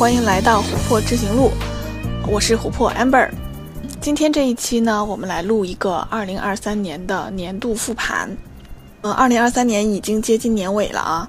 [0.00, 1.50] 欢迎来到琥珀知行路，
[2.26, 3.28] 我是琥珀 Amber。
[4.00, 8.34] 今天这一期呢，我们来录一个二零二三年的年度复盘。
[9.02, 11.28] 呃，二零二三年已经接近年尾了啊，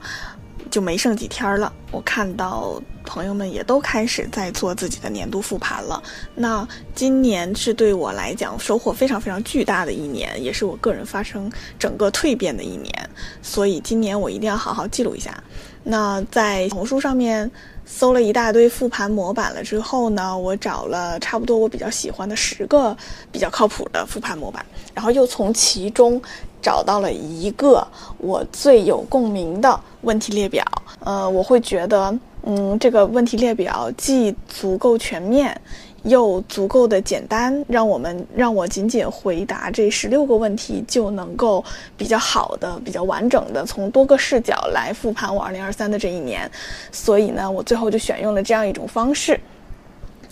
[0.70, 1.74] 就没剩几天了。
[1.92, 2.82] 我看到。
[3.04, 6.02] 朋友们也都开始在做自己的年度复盘了。
[6.36, 12.94] 那今年是对我来讲收获非常非常巨大的一年，也是我个人发生整个蜕变的一年。
[13.42, 15.36] 所以今年我一定要好好记录一下。
[15.84, 17.50] 那在小红书上面
[17.86, 22.96] 搜了一大堆复盘模板了之后呢，我找了差不多我比较喜欢的十个
[23.32, 26.22] 比较靠谱的复盘模板，然后又从其中
[26.62, 27.86] 找到了一个
[28.18, 30.64] 我最有共鸣的问题列表。
[31.00, 32.18] 呃，我会觉得。
[32.44, 35.56] 嗯，这个问题列表既足够全面，
[36.04, 41.64] 又足够的简单，让我们让我仅仅回答这十六个问题就能够
[41.96, 46.50] 比较好的、比较完整的从多个视角来复盘我二零二三的这一年。
[46.92, 49.40] 所以呢，我最后就选用了这样一种方式。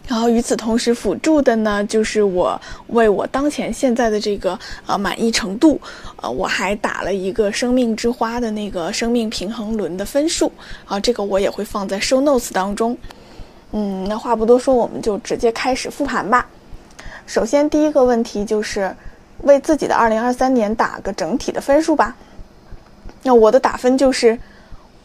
[0.07, 5.79] 然后与此同时辅助的呢，就是我为我当前现在的这个呃满意程度，
[6.15, 10.51] 呃我还打了一个生命之花的那个生命平衡轮的分数
[10.85, 12.97] 啊，这个我也会放在 show notes 当中。
[13.71, 16.45] 嗯，那话不多说，我们就直接开始复盘吧。
[17.25, 18.95] 首先第一个问题就是
[19.43, 22.15] 为自己的2023年打个整体的分数吧。
[23.23, 24.39] 那我的打分就是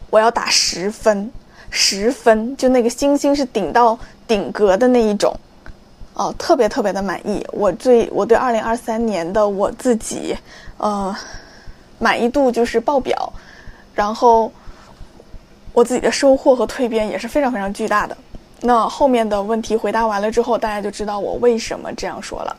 [0.09, 1.31] 我要打十分。
[1.71, 5.35] 十分，就那个星星是顶到顶格的那一种，
[6.13, 7.45] 哦，特别特别的满意。
[7.51, 10.37] 我最我对二零二三年的我自己，
[10.77, 11.13] 呃，
[11.99, 13.33] 满意度就是爆表，
[13.93, 14.49] 然后
[15.73, 18.15] 我自己的收获和蜕变也是非常非常巨大的。
[18.65, 22.55] 那后面的问题回答完了之后，大家就知道我为什么这样说了。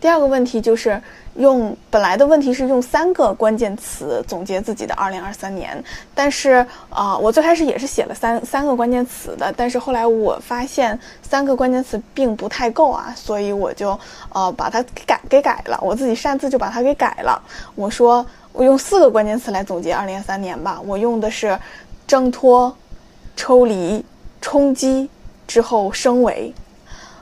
[0.00, 1.02] 第二个问题就是
[1.34, 5.82] 用本来的问题是用三个关键词总结自己的二零二三年，
[6.14, 13.98] 但是啊，我最开始也是写了三三个关键词的，但是后来我发现三个关键词并不太够啊，所以我就
[14.32, 17.42] 呃把它改给改了，我自己擅自就把它给改了。
[17.74, 21.58] 我说我用四个关键词来总结二零二三年吧，我用的是
[22.06, 22.72] 挣脱、
[23.34, 24.04] 抽离、
[24.40, 25.10] 冲击
[25.48, 26.54] 之后升维，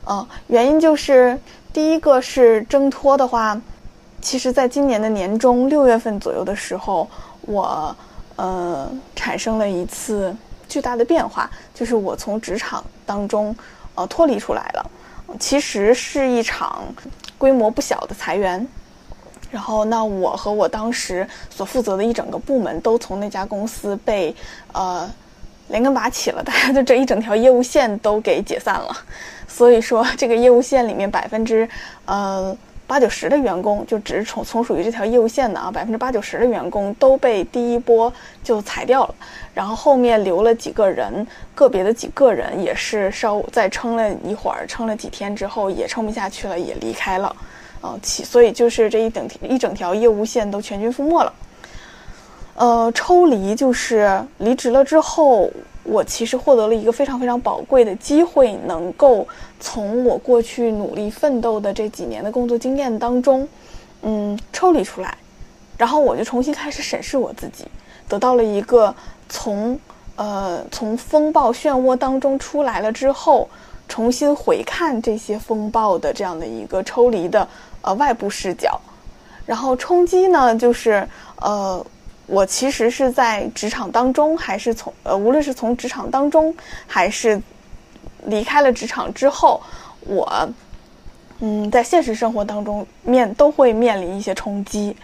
[0.05, 1.41] 呃，原因就是。
[1.73, 3.61] 第一个是挣脱的话，
[4.23, 7.07] 其实在今年的年中六月份左右的时候，
[7.43, 7.95] 我
[8.37, 10.35] 呃产生了一次
[10.67, 13.55] 巨大的变化，就是我从职场当中
[13.95, 14.91] 呃脱离出来了。
[15.39, 16.83] 其实是一场
[17.37, 18.67] 规模不小的裁员，
[19.51, 24.35] 然后那我和我当时所负责的一整个部门都从那家公司被
[24.73, 25.07] 呃
[25.69, 28.97] 连根拔起了，大家的这一整条业务线都给解散了。
[29.49, 31.69] 所以说，这个业务线里面百分之，
[32.05, 32.57] 呃
[32.87, 38.13] 八九十的员工，就只是从从属于这条业务线的啊，百分之八九十的员工都被第一波
[38.45, 39.15] 就裁掉了，
[39.55, 47.35] 然后后面留了几个人，个别的几个人也是稍再撑了一会儿，撑了几天之后也撑不下去了，也离开了，
[47.81, 51.33] 啊，其所以就是这一整一整条业务线都全军覆没了，
[52.57, 55.51] 呃，抽离就是离职了之后。
[55.89, 59.25] 我其实获得了一个非常非常宝贵的机会，能够
[59.61, 63.47] 从我过去努力奋斗的这几年的工作经验当中，
[64.03, 65.17] 嗯，抽离出来，
[65.79, 67.67] 然后我就重新开始审视我自己，
[68.09, 68.93] 得到了一个
[69.29, 69.79] 从
[70.17, 73.49] 呃从风暴漩涡当中出来了之后，
[73.87, 77.47] 重新回看这些风暴的这样的一个抽离的
[77.83, 78.77] 呃外部视角，
[79.47, 81.09] 然后冲击呢，就是
[81.41, 81.87] 呃。
[82.27, 86.53] 我其实是在职场当中，还是从呃，无论是从职场当中，
[86.85, 87.41] 还是
[88.25, 89.63] 离开了职场之后，
[90.01, 90.49] 我
[91.39, 94.97] 嗯，在现实生活当中面都会面临一些冲击。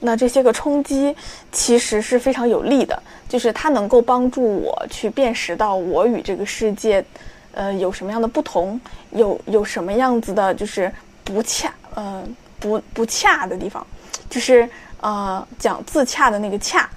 [0.00, 1.14] 那这些个冲击
[1.52, 7.04] 其实是非常有利的，就是它能够帮助我去辨识到我与这个世界，
[7.52, 8.80] 呃，有什么样的不同，
[9.10, 10.90] 有有什么样子的，就是
[11.22, 12.24] 不恰呃
[12.58, 13.86] 不不恰的地方，
[14.30, 14.66] 就是。
[15.00, 16.88] 呃，讲自洽的那个洽，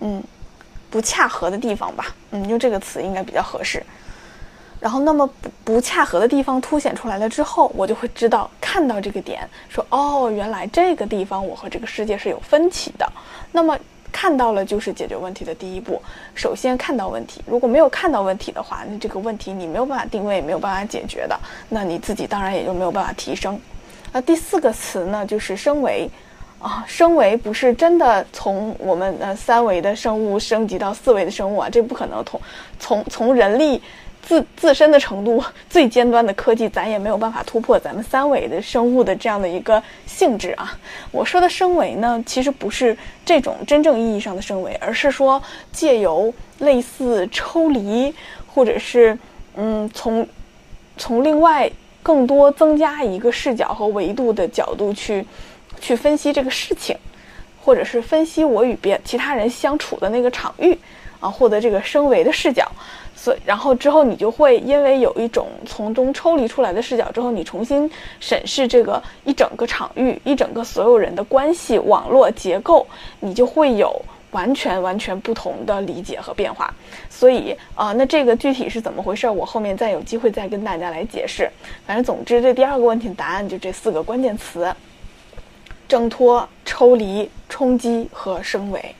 [0.00, 0.22] 嗯，
[0.88, 3.82] 不恰合的地方吧，嗯，用这个词应该比较合适。
[4.78, 13.06] 然后，那么不不恰合的地方凸显出来了之后，我就会知道看到这个点，说哦，原来这个地方我和这个世界是有分歧的。
[13.52, 13.78] 那么
[14.10, 16.00] 看到了就是解决问题的第一步。
[16.34, 21.38] 首先看到问题，如果没有看到问题的话，那这个问题你没有办法定位，没有办法解决的，
[21.68, 23.60] 那你自己当然也就没有办法提升。
[24.12, 26.08] 那第四个词呢，就是升维。
[26.60, 32.22] 啊，升维不是真的从我们呃三维的生物升级到四维的生物啊，这不可能。
[32.24, 32.40] 从
[32.78, 33.80] 从从人力
[34.22, 40.78] 自自身的程度，最尖端的科技，咱也没有办法突破咱们三维的生物的这样的一个性质啊。
[41.10, 45.42] 我说的升维呢，其实不是这种真正意义上的升维，而是说
[45.72, 48.14] 借由类似抽离
[48.46, 49.18] 或者是
[49.56, 50.26] 嗯从
[50.98, 51.70] 从另外
[52.02, 55.24] 更多增加一个视角和维度的角度去
[55.80, 56.96] 去分析这个事情，
[57.64, 60.78] 或者是分析我与别其他人相处的那个场域
[61.18, 62.70] 啊，获得这个升维的视角。
[63.16, 72.86] 所以，然后之后你就会因为有一种从中抽离出来的视角之后，你重新审视这个一整个场域、一整个所有人的关系网络结构，
[73.18, 73.94] 你就会有
[74.30, 76.72] 完全完全不同的理解和变化。
[77.10, 79.28] 所以啊，那这个具体是怎么回事？
[79.28, 81.46] 我后面再有机会再跟大家来解释。
[81.86, 84.74] 反正总之，这第二个问题的答案就这四个关键词：
[85.90, 88.94] 挣脱、抽离、冲击和升维。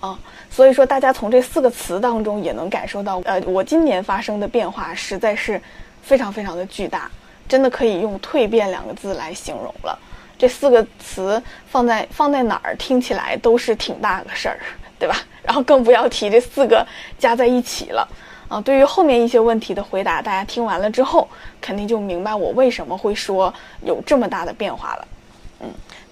[0.00, 0.18] 啊。
[0.50, 5.60] 所以说，大家从这四个词当中也能感受到，呃，我今年发生的变化实在是
[6.02, 7.08] 非常非常的巨大，
[7.46, 9.96] 真的可以用“蜕变”两个字来形容了。
[10.36, 14.58] 这四个词放在放在哪儿听起来都是挺大个事儿，
[14.98, 15.16] 对吧？
[15.42, 16.84] 然后更不要提这四个
[17.18, 18.08] 加在一起了。
[18.48, 21.28] 啊，对于后面一些问题的回答，大家听完了之后，
[21.60, 23.52] 肯定就明白我为什么会说
[23.84, 25.06] 有这么大的变化了。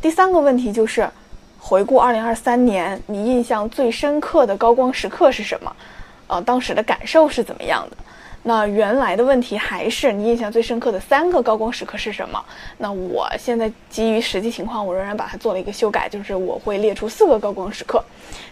[0.01, 1.09] 第三个问题就是。
[1.59, 5.77] 回顾二零二三年，你印象最深刻的高光时刻是什么？
[6.29, 7.97] 呃，当时的感受是怎么样的？
[8.49, 12.41] 那原来的问题还是你印象最深刻的三个高光时刻是什么？
[12.79, 18.01] 那我现在基于实际情况，我仍然把它做了一个修改，就是我会列出四个高光时刻。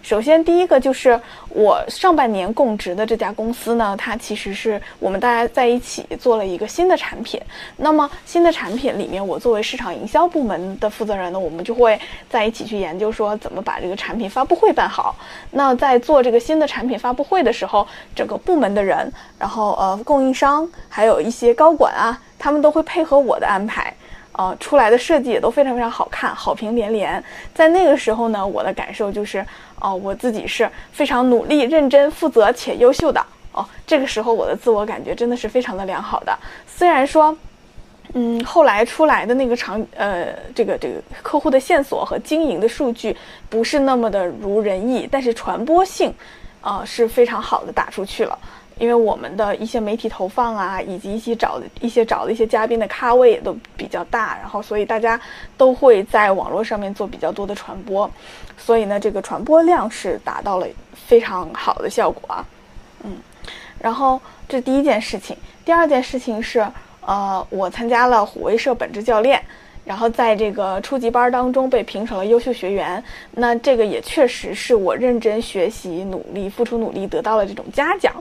[0.03, 1.19] 首先，第一个就是
[1.49, 7.41] 我上半年供职的这家公司呢，它其实是我们大家在一起做了一个新的产品。
[7.77, 11.99] 那么新的产品里面，我作为市场营销部门的负责人呢，我们就会
[12.29, 15.15] 在一起去研究说怎么把这个产品发布会办好。
[15.53, 23.93] 那在做这个新的产品发布会的时候，整个部门的人，然后，呃供应商还有一些高管啊，他们都会配合我的安排，
[24.33, 27.23] 呃，出来的设计也都非常非常好看，好评连连。
[27.55, 29.45] 在那个时候呢，我的感受就是，
[29.81, 33.23] 哦，我自己是非常努力、认真、负责且优秀的。
[33.53, 36.37] 哦，这个时候我的自我感觉真的是非常的良好的。
[36.67, 37.37] 虽然说，
[38.15, 43.15] 嗯，后来出来的那个场，呃，这个这个客户的线索和经营的数据
[43.51, 46.13] 不是那么的如人意，但是传播性，
[46.63, 48.39] 啊，是非常好的打出去了。
[48.79, 55.21] 因为我们的一些媒体投放啊，以及一些找的一些找的一些嘉宾的咖位也都比较大，然后所以大家
[55.57, 58.11] 都会在网络上面做比较多的传播，
[58.59, 62.45] 所以呢，这个传播量是达到了非常好的效果啊。
[63.05, 63.17] 嗯，
[63.79, 66.67] 然后这第一件事情，第二件事情是，
[67.01, 69.41] 呃，我参加了虎威社本职教练，
[69.85, 78.13] 然后在这个初级班当中被评成了优秀学员，那这个也确实是我认真学习、努力付出努力得到了这种嘉奖。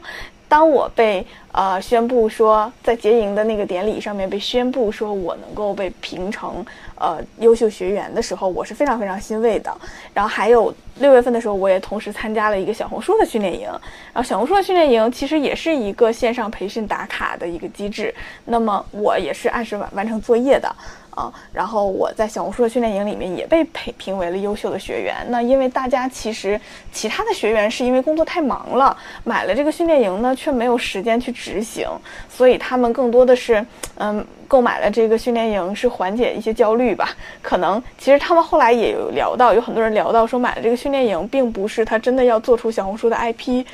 [0.54, 6.64] 当我被呃宣布说在结营的那个典礼上面被宣布说我能够被评成
[6.94, 9.76] 呃优秀学员的时候，我是非常非常欣慰的。
[10.14, 13.66] 然后还有六月份的时候，我也同时参加了一个小红书的训练营。
[13.66, 18.14] 然后小红书的训练营其实也是一个线上培训打卡的一个机制。
[18.46, 20.72] 那么我也是按时完完成作业的。
[21.16, 25.26] 啊，然后我在小红书的训练营里面也被评评为了优秀的学员。
[25.30, 26.60] 那因为大家其实
[26.92, 31.88] 其他的学员是因为工作太忙了，买了这个训练营呢，却没有时间去执行，
[32.30, 34.26] 所以他们更多的是，嗯。
[34.48, 37.10] 购买了这个训练营是缓解一些焦虑吧？
[37.42, 43.66] 可能其实他们后来也有聊到，有很多人聊到说买了这个训练营，并不是他真的要做出小红书的 IP，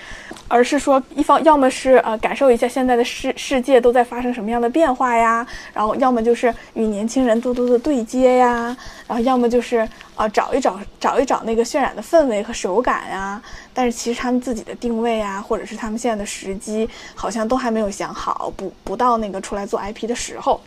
[0.48, 8.76] 而是说一方要么是呃感受一下现在的世世界都在发生什么样的变化呀，然后要么就是与年轻人多多的对接呀，
[9.08, 13.42] 然后要么就是啊找一找找一找那个渲染的氛围和手感呀。
[13.80, 20.60] 但是其实他们自己的定位啊，或者是他们现在的时机，好像都还没有想好，不不到那个出来做 IP 的时候。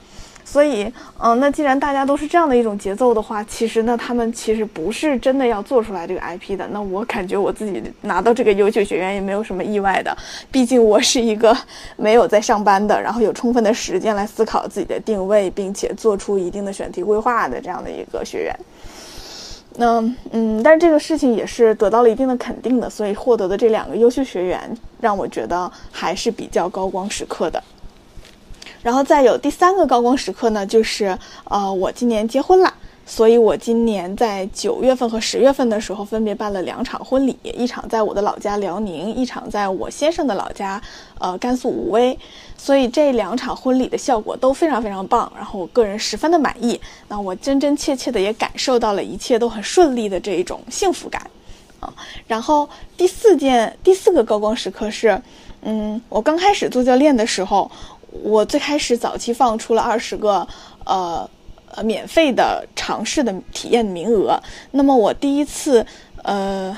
[0.47, 6.67] 所以，嗯，那既然大家都是这样的一种节奏的话，其实呢，他们其实不是真的要做出来这个 IP 的。
[6.69, 10.17] 那我感觉我自己拿到这个优秀学员也没有什么意外的，
[10.51, 11.55] 毕竟我是一个
[11.97, 18.59] 没有在上班的，然后有充分的时间来思考自己的定位，并且做出一定的选题规划的这样的一个学员。
[19.77, 20.01] 那
[20.31, 27.63] 嗯，但是这个事情也是得到了一定的肯定的，所以获得的这两个优秀学员让我觉得还是比较高光时刻的。
[28.83, 32.73] 然后再有第三个高光时刻呢，就是呃，我今年结婚了。
[33.15, 40.81] 所以，我今年在九月份和十月份的时候，分别办了两场婚礼，一场在我的老家辽宁，一场在我先生的老家，
[41.19, 42.19] 呃，甘肃武威。
[42.57, 46.81] 所以这两场婚礼的效果都非常非常棒，然后我个人十分的满意。
[47.07, 51.21] 那我真真切切的也感受到了一切都很顺利的这一种幸福感，
[51.81, 51.93] 啊。
[52.27, 52.67] 然后
[52.97, 55.21] 第四件、第四个高光时刻是，
[55.61, 57.71] 嗯，我刚开始做教练的时候，
[58.23, 60.49] 我最开始早期放出了二十个，
[60.87, 61.29] 呃。
[61.75, 64.39] 呃，免费的尝试的体验名额。
[64.73, 65.85] 那么我第一次，
[66.23, 66.77] 呃，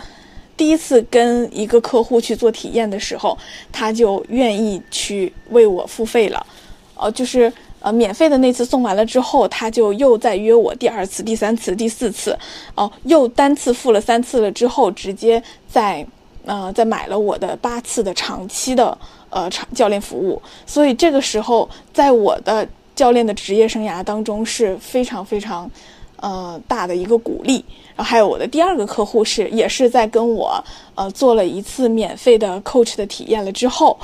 [0.56, 3.36] 第一次跟一个客户去做体验的时候，
[3.72, 6.46] 他就愿意去为我付费了，
[6.94, 12.38] 呃，就是呃免费的那次送完了之后，他就又再约我第二次、第三次、第四次，
[12.76, 16.06] 哦，又单次付了三次了之后，直接在
[16.46, 18.96] 呃再买了我的八次的长期的
[19.30, 25.70] 呃长教练服务，所以这个时候在我的教练的职业生涯当中是非常非常。
[26.18, 27.62] 呃，大的一个鼓励，
[27.94, 33.98] 然后还有我的第二个客户是，也是在跟我呃做了一次免费的 coach 的体验了之后，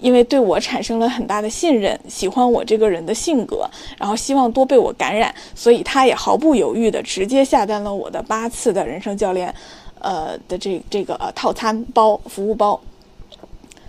[0.00, 9.54] 因为对我产生了很大的信任，喜欢我这个人的性格，然后希望多被我感染，所以他也毫不犹豫的直接下单了我的八次的人生教练，
[9.98, 12.80] 呃的这这个套餐包服务包，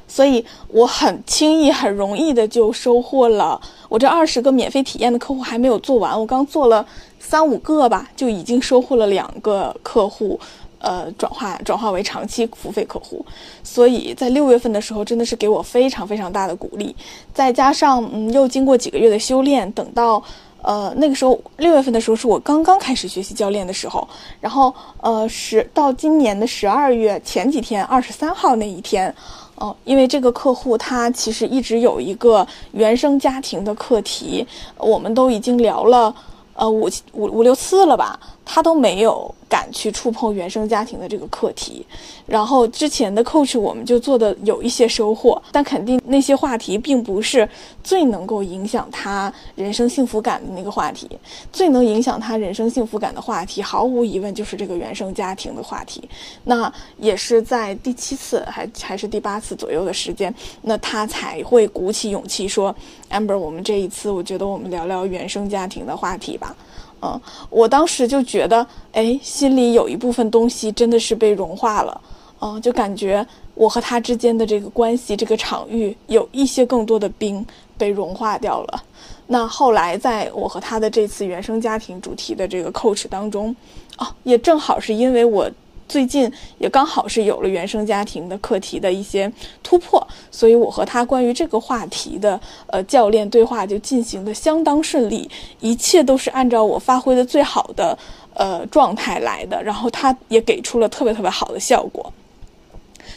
[0.07, 3.59] 所以我很轻易很容易的就收获了
[3.89, 6.85] 我这二十个免费体验的客户还没有做完，我刚做了。
[7.19, 10.39] 三五个吧，就已经收获了两个客户，
[10.79, 13.25] 呃，转化转化为长期付费客户，
[13.63, 16.95] 所以在六月份的时候，真的是给我非常非常大的鼓励。
[17.33, 20.23] 再加上，嗯，又经过几个月的修炼，等到，
[20.61, 24.07] 呃，那个时候六月份的时候是我刚刚开始学习教练的时候，
[24.39, 29.13] 然后，呃，十到今年的十二月前几天，二十三号那一天，
[29.57, 34.47] 哦，因为这个客户他其实一直有一个原生家庭的课题，
[34.77, 36.13] 我们都已经聊了。
[36.53, 39.33] 呃，五五五六次了吧，他都没有。
[39.49, 41.85] 敢去触碰原生家庭的这个课题，
[42.25, 47.47] 然后之前的 coach 我们就做的有一些收获，但肯定那些话题并不是
[47.81, 51.09] 最能够影响他人生幸福感的那个话题。
[51.49, 56.03] 最能影响他人生幸福感的话题，毫无疑问就是这个原生家庭的话题。
[56.43, 62.75] 那也是在第七次还还是第八次左右的时间，那他才会鼓起勇气说
[63.09, 66.53] ：“amber，我们这一次我觉得我们聊聊原生家庭的话题吧。”
[67.01, 72.01] 嗯，我当时就觉得，哎，心里有一部分东西真的是被融化了，
[72.41, 77.45] 嗯，就感觉我和他之间的这个关系，这个场域有一些更多的冰
[77.77, 78.83] 被融化掉了。
[79.27, 83.55] 那后来在我和他的这次原生家庭主题的这个 coach 当中，
[83.97, 85.49] 哦，也正好是因为我。
[85.87, 89.31] 最近也刚好是有了原生家庭的课题的一些
[89.63, 95.29] 突破，所以我和他关于这个话题的呃教练对话就进行的相当顺利，
[95.59, 97.97] 一切都是按照我发挥的最好的
[98.33, 102.13] 呃状态来的，然后他也给出了特别特别好的效果，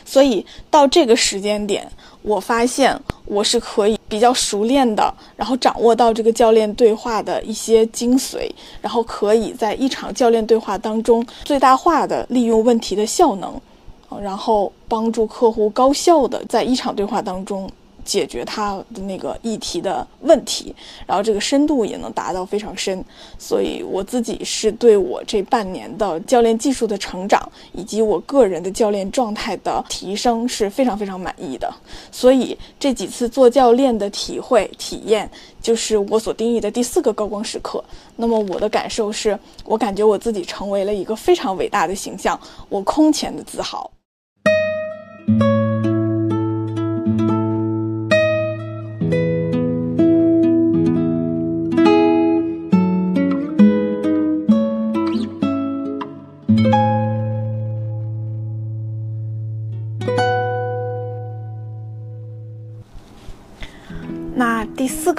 [0.05, 1.87] 所以到这个时间点。
[2.23, 8.51] 我发现我是可以比较熟练的，然后掌握到这个教练对话的一些精髓，
[8.83, 13.59] 然后可以在一场教练对话当中最大化的利用问题的效能，
[14.21, 17.71] 然后帮助客户高效的在一场对话当中。
[18.11, 20.75] 解决他的那个议题的问题，
[21.07, 23.05] 然后这个深度也能达到非常深，
[23.39, 27.41] 所以我自己是对我这半年的教练技术的成长，
[27.73, 31.73] 以及我个人的教练状态的提升是非常非常满意的。
[32.11, 35.31] 所以这几次做教练的体会体验，
[35.63, 37.81] 就是我所定义的第四个高光时刻。
[38.17, 42.37] 那么我的感受是，我感觉我自己成为了一个非常伟大的形象，
[42.69, 43.89] 我空前的自豪。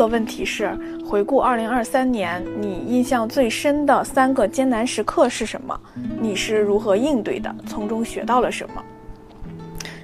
[0.01, 0.75] 个问题是，
[1.07, 5.79] 回顾二零二三年，你印象最深的三个艰难时刻是什么？
[6.19, 7.53] 你是如何应对的？
[7.67, 8.81] 从中学到了什么？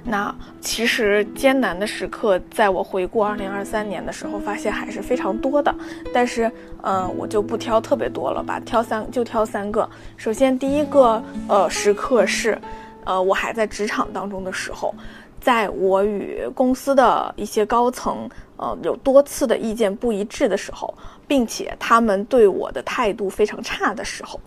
[0.04, 5.74] 那其实艰难的时刻，在我回顾二零二三年的时候，发现还是非常多的。
[6.14, 6.48] 但是，
[6.82, 9.88] 嗯，我就不挑特别多了吧，挑三就挑三个。
[10.16, 12.56] 首先，第一个呃时刻是，
[13.04, 14.94] 呃，我还在职场当中的时候。
[15.40, 18.28] 在我与公司的一些高层，
[18.58, 20.92] 呃，有多次的意见不一致的时候，
[21.26, 24.38] 并且他们对我的态度非常差的时候，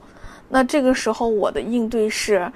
[0.50, 2.52] 那这个时候我的应对是，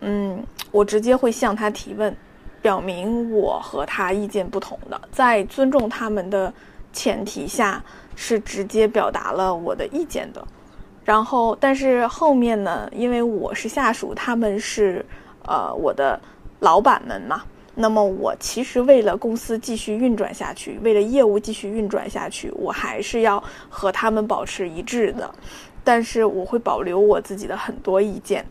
[0.00, 2.14] 嗯，我直接会向他提问，
[2.60, 6.52] 表明我和他意见不同的，在尊重他们的
[6.92, 7.82] 前提下，
[8.14, 10.46] 是直接表达了我的意见的。
[11.02, 15.04] 然后，但是后面呢，因为我是下属，他们是，
[15.46, 16.20] 呃，我的
[16.60, 17.42] 老板们嘛。
[17.74, 25.32] 那么我其实为了公司继续运转下去，为了业务继续运转下去，我还是要和他们保持一致的。
[25.82, 28.44] 但是我会保留我自己的很多意见。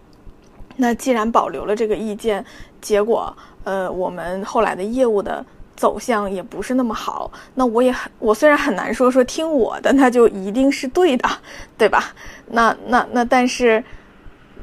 [0.77, 2.43] 那既然保留了这个意见，
[2.81, 5.45] 结果呃，我们后来的业务的
[5.75, 7.31] 走向也不是那么好。
[7.53, 11.29] 那我也很，我虽然很难说说听我的，那就一定是对的，
[11.77, 12.13] 对吧？
[12.47, 13.83] 那那那，但是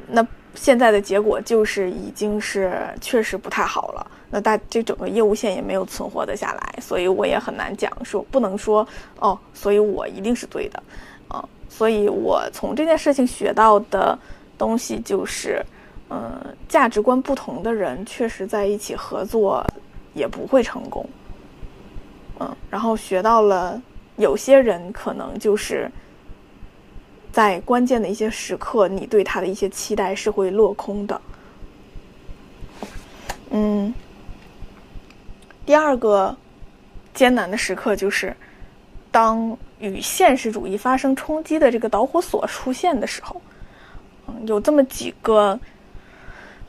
[0.07, 0.25] 那。
[0.59, 4.07] 现在的结果就是已经是确实不太好了。
[4.29, 8.85] 那大这整个业务线也没有存活的下来，所以我也很难讲说不能说
[9.19, 10.83] 哦，所以我一定是对的，
[11.29, 14.19] 啊，所以我从这件事情学到的
[14.57, 15.65] 东西就是，
[16.09, 19.65] 嗯，价值观不同的人确实在一起合作
[20.13, 21.07] 也不会成功，
[22.41, 23.81] 嗯，然后学到了
[24.17, 25.89] 有些人可能就是
[27.31, 31.21] 在关键的一些时刻，你对他的一些期待是会落空的，
[33.51, 33.93] 嗯。
[35.67, 36.33] 第二个
[37.13, 38.33] 艰难的时刻就是，
[39.11, 43.41] 当与现实主义发生冲击的这个导火索出现的时候，
[44.27, 45.59] 嗯，有这么几个，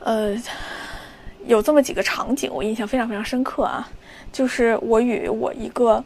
[0.01, 0.35] 呃，
[1.45, 3.87] 有这么几个场景，我印象非常非常深刻啊。
[4.33, 6.03] 就是我与我一个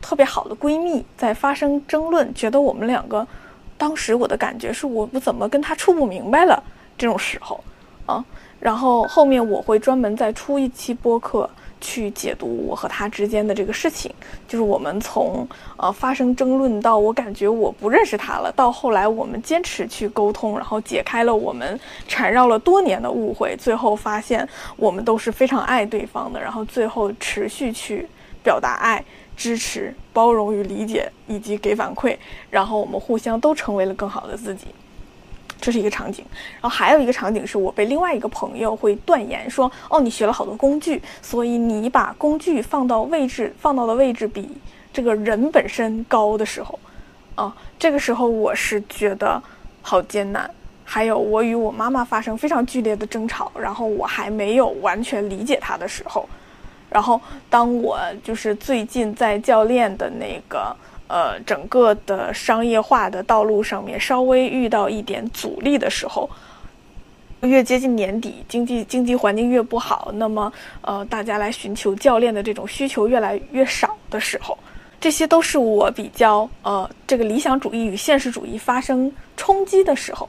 [0.00, 3.26] 特别好的闺蜜在发生争论，觉得我们两个
[3.76, 6.62] 当时我的感觉是我不怎么跟她处不明白了
[6.96, 7.62] 这种时候
[8.06, 8.24] 啊。
[8.58, 11.48] 然后后面我会专门再出一期播客。
[11.80, 14.14] 去解读我和他之间的这个事情，
[14.46, 15.46] 就是我们从
[15.76, 24.46] 呃发生争论到我感觉我不认识他了，到后来我们坚持去沟通，然后解开了我们缠绕了多年的误会，最后发现
[24.76, 28.06] 我们都是非常爱对方的，然后最后持续去
[28.42, 29.04] 表达爱、
[29.36, 32.16] 支持、包容与理解，以及给反馈，
[32.50, 34.66] 然后我们互相都成为了更好的自己。
[35.60, 36.24] 这是一个场景，
[36.54, 44.48] 然后还有一个场景是我被另外一个朋友会断言说：“哦，你学了好多工具，所以你把工具放到位置放到的位置比
[44.92, 46.78] 这个人本身高的时候，
[47.34, 49.40] 啊，这个时候我是觉得
[49.82, 50.50] 好艰难。
[50.84, 56.28] 还有我与我妈妈发生非常剧烈的争吵，然后我还没有完全理解她的时候，
[56.88, 60.74] 然后当我就是最近在教练的那个。
[61.10, 66.30] 呃，整个的商业化的道路上面稍微遇到一点阻力的时候，
[67.40, 74.56] 越接近年底，经济经济环境越不好，那么呃，大家来寻求教练的这种需求越来越少的时候，
[75.00, 80.28] 这些都是我比较呃，这个理想主义与现实主义发生冲击的时候，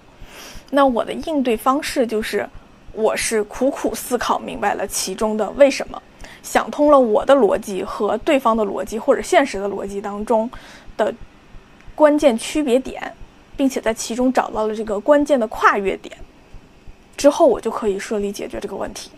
[0.72, 2.50] 那我的应对方式就是，
[2.94, 6.02] 我是苦苦思考明白了其中的为什么。
[6.44, 10.50] 想通了我的逻辑和对方的逻辑或者现实的逻辑当中
[10.98, 11.14] 的
[11.96, 13.14] 关键区别点，
[13.56, 16.18] 并且在其中找到了这个关键的跨越点
[17.16, 19.12] 之后，我就可以顺利解决这个问题。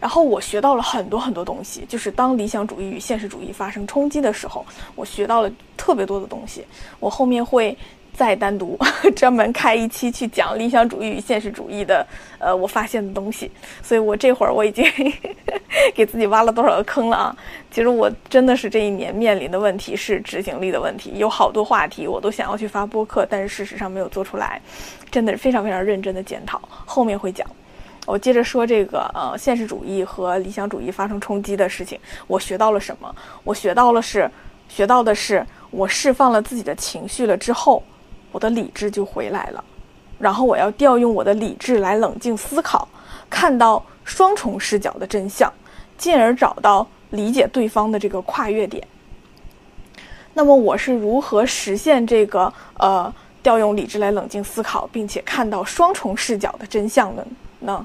[0.00, 6.64] 然后我学到了很多很多东西，就是当理想主义与现实主义发生冲击的时候，我学到了特别多的东西。
[7.00, 7.76] 我后面会。
[8.18, 8.76] 再单独
[9.14, 12.04] 专门开一期去讲理想主义与现实主义的，
[12.40, 13.48] 呃，我发现的东西。
[13.80, 14.84] 所以我这会儿我已经
[15.94, 17.36] 给自己挖了多少个坑了啊！
[17.70, 24.60] 其实我真的是这一年面临的问题是执行力的问题，有好多话题我都想要去发播客，但是事实上没有做出来，
[25.12, 26.60] 真的是非常非常认真的检讨。
[26.84, 27.46] 后面会讲。
[28.04, 33.14] 我接着说这个呃，现实主义和理想主义发生冲击的事情，我学到了什么？
[33.44, 34.28] 我学到了是，
[34.68, 37.80] 学到的是我释放了自己的情绪了之后。
[38.32, 39.64] 我的理智就回来了，
[40.18, 42.88] 然后我要调用我的理智来冷静思考，
[43.30, 45.52] 看到双重视角的真相，
[45.96, 48.86] 进而找到理解对方的这个跨越点。
[50.34, 53.12] 那么我是如何实现这个呃
[53.42, 57.26] 调用理智来冷静思考，并且看到双重视角的真相的
[57.60, 57.84] 呢？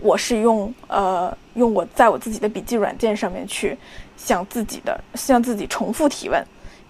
[0.00, 3.78] 我是用呃用我在我自己的笔记软件上面去
[4.16, 6.44] 向自己的向自己重复提问。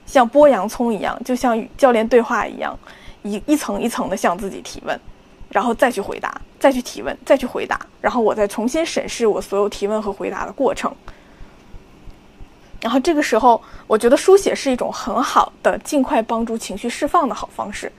[0.06, 2.78] 像剥洋葱一样，就像与教练对话一样，
[3.22, 4.98] 一一层一层的向自己提问，
[5.50, 10.94] 然后再去回答，再去提问，再去回答，然后我再重新审视我所有提问和回答的过程。
[12.80, 17.90] 然后这个时候，我觉得书写是一种很好的尽快帮助情绪释放的好方式。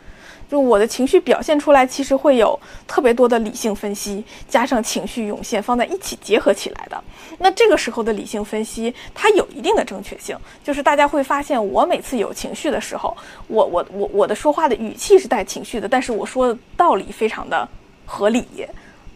[0.53, 7.03] 就我的情绪表现出来，其实会有特别多的理性分析，加上情绪涌现放在一起结合起来的。
[7.39, 10.37] 那这个时候的理性分析，它有一定的正确性。
[10.63, 17.67] 就是大家会发现，我每次有情绪的时候，我我我我的说话的语气是带情绪的，但是我说的道理非常的
[18.05, 18.45] 合理，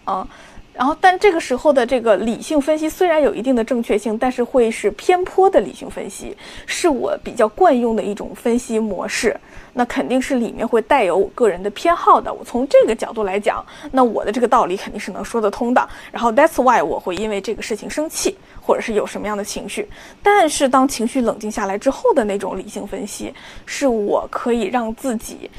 [0.05, 0.27] 啊。
[0.77, 6.37] 然后，但这个时候的这个理性分析虽然有一定的正确性，但是会是偏颇的理性分析，
[6.67, 9.35] 是我比较惯用的一种分析模式。
[9.73, 12.31] 那肯定是里面会带有我个人的偏好的。
[12.31, 15.89] 我从这个角度来讲，那我的这个道理肯定是能说得通的。
[16.11, 19.89] 然后，That's why 我会因为这个事情生气，或者是有什么样的情绪。
[20.21, 23.33] 但是，当情绪冷静下来之后的那种理性分析，
[23.65, 25.49] 是我可以让自己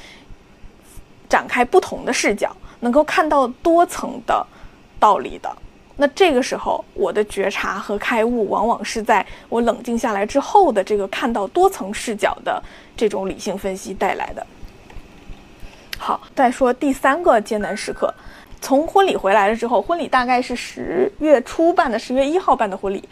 [1.29, 4.47] 展开不同的视角，能够看到多层的。
[4.99, 5.51] 道理的，
[5.97, 12.63] 那这个时候我的觉察和开悟，往往是在我冷静下来之后的这个看到多层视角的
[12.97, 14.47] 这种理性分析带来的。
[15.99, 18.13] 好，再说第三个艰难时刻。
[18.61, 23.03] 从婚礼回来了之后，婚礼大概是十月初办的，十月一号办的婚礼，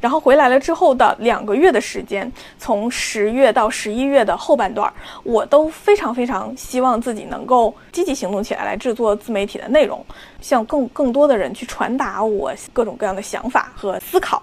[0.00, 10.04] 然后回来了之后的两个月的时间，从十月到十一月的后半段，我都非常非常希望自己能够积极行动起来，来制作自媒体的内容，
[10.40, 14.42] 向更更多的人去传达我各种各样的想法和思考，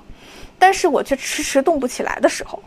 [0.59, 2.61] 但是我却迟迟动不起来的时候。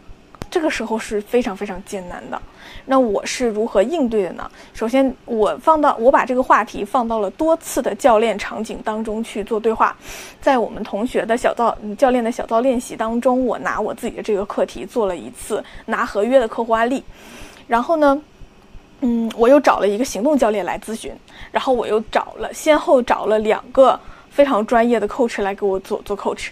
[0.54, 2.40] 这个时候是非常非常艰难的，
[2.86, 4.48] 那我是如何应对的呢？
[4.72, 9.96] 首先，我放到我把这个话题放到了多次的教练场景当中去做对话，
[10.40, 17.02] 在我们同学的小造教练的小造练习当中，我拿我自己的这个课题做了一次拿合约的客户案例，
[17.66, 18.22] 然后呢，
[19.00, 21.12] 嗯，我又找了一个行动教练来咨询，
[21.50, 23.98] 然后我又找了先后找了两个
[24.30, 26.50] 非常专业的 coach 来给我做做 coach。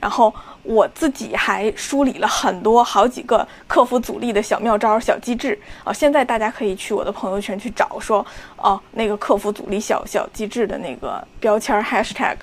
[0.00, 5.92] 然后我自己还梳理了很多好几个克服阻力的小妙招、小机制啊！
[5.92, 8.24] 现在大家可以去我的朋友圈去找，说
[8.56, 12.36] 哦，那个克服阻力小小机制的那个标签 hashtag。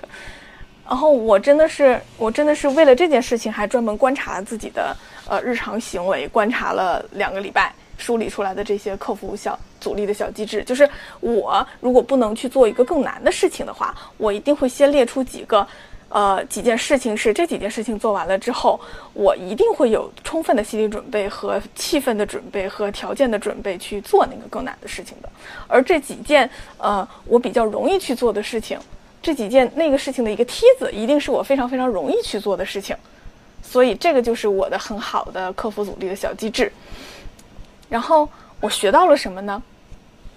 [0.88, 4.96] 然后我真的是，我真的是为了这件事情，还专门观察了自己的
[5.28, 10.88] 呃日常行为，观察了两个礼拜，梳理出来的这些克服小阻力的小机制，就是
[11.20, 15.66] 我如果不能去做一个更难的事情的话，我一定会先列出几个。
[16.10, 18.80] 呃，几件事情是这几件事情做完了之后，
[19.12, 25.28] 我一定会有充分的心理准备和气氛的准备和条件的准备去做那个更难的事情的。
[25.66, 28.78] 而这几件呃，我比较容易去做的事情，
[29.20, 32.96] 这几件那个事情的一个梯子，一定是我非常非常容易去做的事情。
[33.62, 36.72] 所以这个就是我的很好的克服阻力的小机制。
[37.90, 38.26] 然后
[38.60, 39.62] 我学到了什么呢？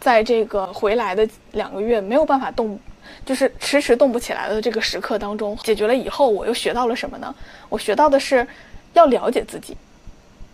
[0.02, 2.78] 在这个回来的两个月没有办法动。
[3.26, 7.34] 就是迟迟动不起来的这个时刻当中，解决了以后，我又学到了什么呢？
[7.70, 8.46] 我学到的是，
[8.94, 9.76] 要了解自己，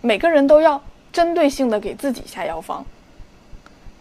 [0.01, 2.85] 每个人都要针对性的给自己下药方，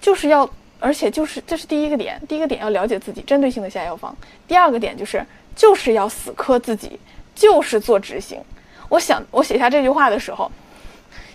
[0.01, 4.17] 就是要，而且就是这是第一个点，第一个点要了解自己，针对性的下药方。
[4.47, 6.99] 第二个点就是就是要死磕自己，
[7.35, 8.41] 就是做执行。
[8.89, 10.51] 我想我写下这句话的时候。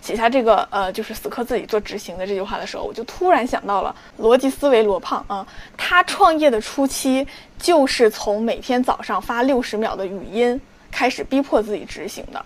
[0.02, 5.46] 写下这个呃，就是死磕自己做执行的这句话的时候，我就突然想到了逻辑思维罗胖啊，
[5.78, 7.26] 他创业的初期
[7.60, 10.60] 就是从每天早上发六十秒的语音
[10.90, 12.44] 开始逼迫自己执行的，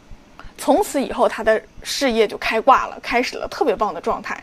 [0.57, 4.37] 从此以后他的事业就开挂了，开始了特别棒的状态。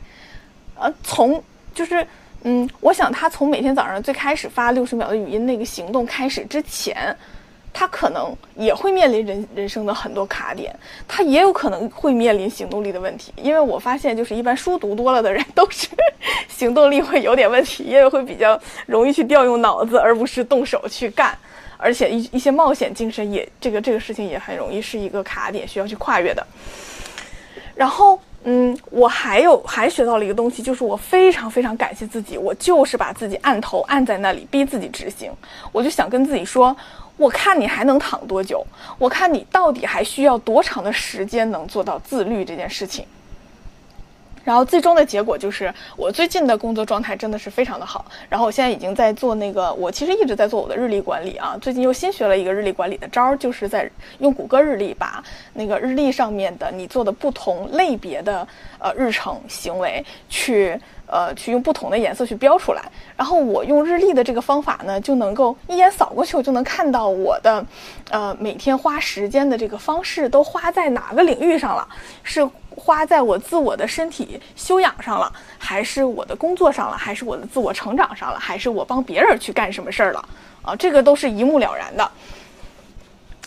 [0.77, 1.43] 呃，从
[1.75, 2.07] 就是
[2.45, 7.15] 嗯，我想他从每天早上最开始发六十秒的语音那个行动开始之前。
[7.73, 10.75] 他可能也会面临人人生的很多卡点，
[11.09, 13.33] 他也有可能会面临行动力的问题。
[13.37, 15.89] 因为我发现，就是一般书读多了的人，都是
[16.49, 21.37] 行动力会有点问题，因为会比较容易去调用脑子，而不是动手去干。
[21.79, 26.47] 而且一一些冒险精神也，这个这个事情也很容易是一个卡点，需要去跨越的。
[27.75, 35.33] 然后，嗯，我还有还学到了一个东西，就是我非常非常感谢自己，我就是把自己按头按在那里，逼自己执行。
[35.73, 36.77] 我就想跟自己说。
[37.17, 38.67] 我看你还能躺多久？
[38.99, 43.05] 我看你到底还需要多长的时间能做到自律这件事情。
[44.45, 48.05] 然后最终的结果就是，我最近的工作状态真的是非常的好。
[48.29, 51.57] 然后我现在已经在做那个，我其实一直在做我的日历管理啊。
[51.63, 55.23] 最近又新学了一个日历管理的招儿，就是在用谷歌日历把
[55.53, 58.45] 那个日历上面的你做的不同类别的
[58.81, 60.77] 呃日程行为去。
[61.13, 62.83] 呃，去用不同的颜色去标出来，
[63.15, 67.63] 然后我用日历的这个方法呢，就能够一眼扫过去，我就能看到我的，
[68.09, 71.87] 呃，每天花时间的这个方式都花在哪个领域上了，
[72.23, 80.29] 是花在我自我的身体修养上了，还是我的工作上了，还是我的自我成长上了，还是我帮别人去干什么事儿了？
[80.63, 82.11] 啊，这个都是一目了然的，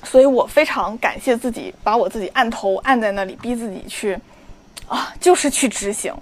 [0.04, 4.14] 所以我非常感谢自己，把我自己按头按在那里，逼自己去，
[4.88, 6.14] 啊，就是去执行。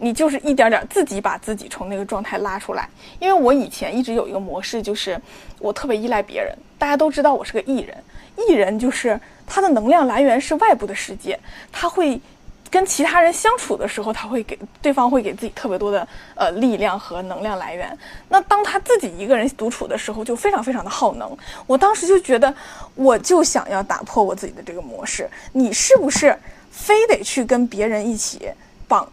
[0.00, 5.20] 你就是一点点自己把自己从那个状态拉出来，因为我以前一直有一个模式，就是
[5.58, 6.56] 我特别依赖别人。
[6.78, 7.96] 大家都知道我是个艺人，
[8.48, 11.38] 艺人就是他的能量来源是外部的世界，
[11.72, 12.20] 他会
[12.70, 16.06] 跟其他人相处的时候，他会给对方会给自己特别多的
[16.36, 17.98] 呃力量和能量来源。
[18.28, 21.36] 那当他自己一个人独处的时候，就非常非常的耗能。
[21.66, 22.54] 我当时就觉得，
[22.94, 25.28] 我就想要打破我自己的这个模式。
[25.52, 26.38] 你是不是
[26.70, 28.48] 非得去跟别人一起
[28.86, 29.10] 绑？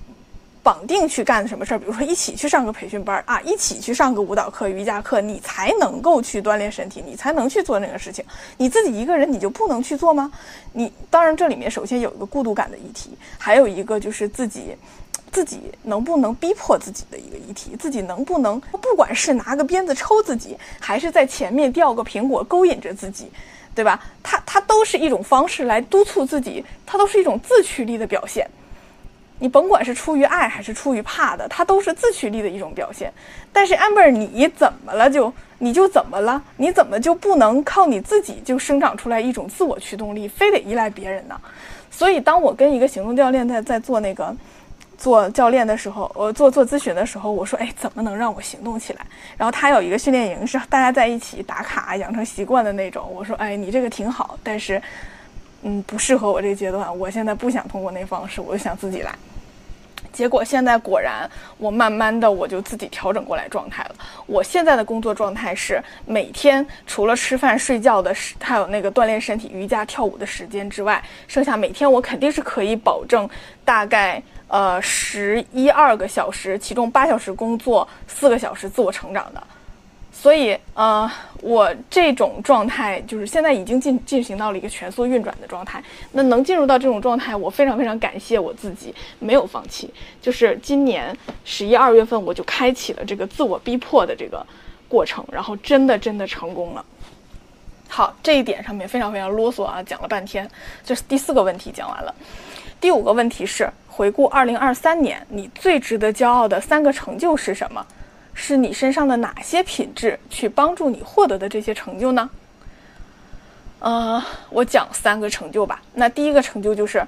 [0.65, 1.77] 绑定去干什么事儿？
[1.77, 8.25] 比如说一起去上个培训班啊，一起去上个舞蹈课、瑜伽课，你才能够去锻炼身体，你才能去做那个事情。
[8.57, 10.31] 你自己一个人你就不能去做吗？
[10.73, 14.75] 你当然这里面首先有一个孤独感的议题，还有一个就是自己
[15.31, 23.31] 自己能不能逼迫自己的一个议题，自己能不能不管是拿个鞭子抽自己，还是在前面掉个苹果勾引着自己，
[23.75, 24.03] 对吧？
[24.23, 28.49] 它它都是一种方式来督促自己，它都是一种自驱力的表现。
[29.37, 33.11] 你甭管是出于爱还是出于怕的，它都是自驱力的一种表现。
[33.51, 35.09] 但是 Amber，你怎么了？
[35.09, 36.41] 就你就怎么了？
[36.57, 41.39] 你怎么就不能靠你自己就生长出来一种自我驱动力，非得依赖别人呢？
[41.91, 44.35] 所以，当我跟一个行动教练在在做那个
[44.97, 49.05] 做教练的时候，我做做咨询的时候，我说：“哎，怎么能让我行动起来？”
[49.37, 53.09] 然后他有一个训练营是大家在一起打卡养成习惯的那种。
[53.13, 54.81] 我说：“哎，你这个挺好，但是。”
[55.67, 56.95] 嗯，不适合我这个阶段。
[56.95, 59.13] 我现在不想通过那方式，我就想自己来。
[60.13, 63.95] 结果现在果然，我慢慢的我就自己调整过来状态了。
[64.27, 73.27] 我现在的工作状态是每天除了吃饭睡觉的时，还有那个锻炼身体、瑜伽、跳舞的时间之外，剩下每天我肯定是可以保证
[73.65, 79.43] 大概呃十一二个小时，其中八小时工作，四个小时自我成长的。
[80.17, 85.83] 所以，呃，我这种状态就是现在已经进进行到了一个全速运转的状态。
[86.13, 89.93] 那能进入到这种状态，我非常非常感谢我自己没有放弃。
[90.21, 94.43] 就是今年十一二月份，我就开启了这个自我逼迫的这个
[94.87, 96.83] 过程，然后真的真的成功了。
[97.87, 100.49] 好，这一点上面非常非常啰嗦啊，讲了半天，
[100.83, 102.15] 这是第四个问题讲完了。
[102.81, 107.85] 第五个问题是回顾二零二三年，你最值得骄傲的三个成就是什么？
[108.35, 112.29] 是你身上的哪些品质去帮助你获得的这些成就呢？
[113.79, 115.81] 呃，我讲三个成就吧。
[115.93, 117.05] 那第一个成就就是，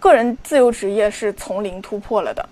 [0.00, 2.46] 个人自由职业是从零突破了的，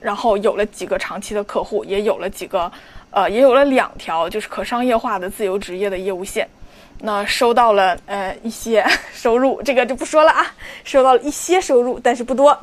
[0.00, 2.70] 然后有了几个长期的客户，也有了几个，
[3.10, 6.48] 呃，也有了两条就是可商业化的自由职业的业务线。
[7.00, 10.46] 那收到了呃一些收入，这个就不说了啊，
[10.82, 12.58] 收到了一些收入，但是不多。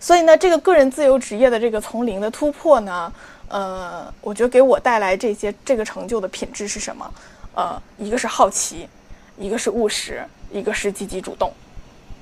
[0.00, 3.12] 所以呢，这个个人自由职业的这个从零的突破呢，
[3.48, 7.10] 呃，我觉得给我带来这些这个成就的品质是什么？
[7.54, 8.88] 呃，一个是好奇，
[9.38, 11.52] 一个是务实，一个是积极主动。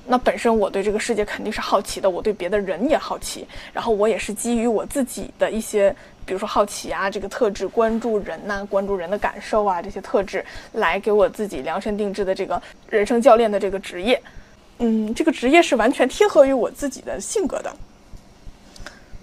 [0.05, 5.95] 那本身我对这个世界肯定是好奇的，我对别的人也好奇，然后我也是基于我自己的一些，
[6.25, 14.21] 比如说好奇啊这个特质，关注人呐，关注人的感受啊这些特质，来给我自己量身定制的这个人生教练的这个职业。
[14.85, 17.73] 嗯，这个职业是完全贴合于我自己的性格的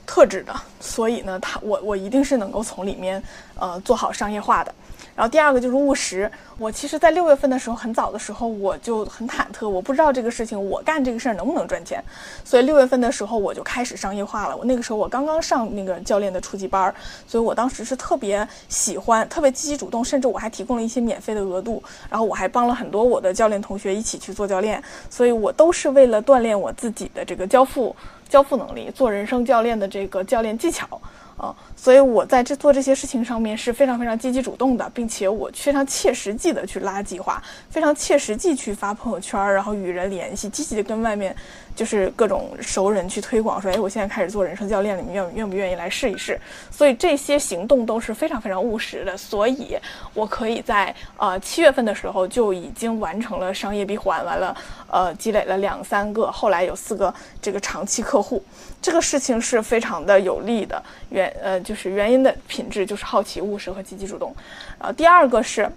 [0.07, 3.23] 特质的，所以呢，他我我一定是能够从里面
[3.57, 4.75] 呃做好商业化的。
[5.21, 6.31] 然后第二个就是务实。
[6.57, 12.03] 我其实，在六月份的时候，很早的时候，我就很忐忑，我不知道这个事情我干这个事儿能不能赚钱。
[12.43, 14.57] 所以六月份的时候，我就开始商业化了。
[14.57, 16.95] 我那个时候我刚刚上那个教练的初级班儿，
[17.27, 21.83] 所以我当时是特别喜欢，特别积极主动，甚至我还提供了一些免费的额度。
[22.09, 27.95] 然后我还帮了很多我的教练同学一起去做教练，所以我都是为了锻炼我自己的这个交付
[28.27, 30.99] 交付能力，做人生教练的这个教练技巧。
[31.41, 41.35] 啊，所以我在这做这些事情上面是非常非常积极主动的，并且我非常切实际的去拉计划，非常切实际去发朋友圈，然后与人联系，积极的跟外面
[41.75, 46.41] 就是各种熟人去推广，说，哎，我现在开始做人生教练，你们愿愿不愿意来试一试？
[46.71, 49.77] 所以这些行动都是非常非常务实的，所以
[50.15, 54.57] 我可以在呃七月份的时候就已经完成了商业闭环，完了，
[54.91, 58.43] 呃，积累了两三个，后来有四个这个长期客户，
[58.83, 61.31] 这个事情是非常的有利的，原。
[61.43, 64.35] 呃，就是原因的品质就是好奇、务实和积极主动。
[64.79, 65.71] 啊，第二个是，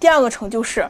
[0.00, 0.88] 第二个成就，是，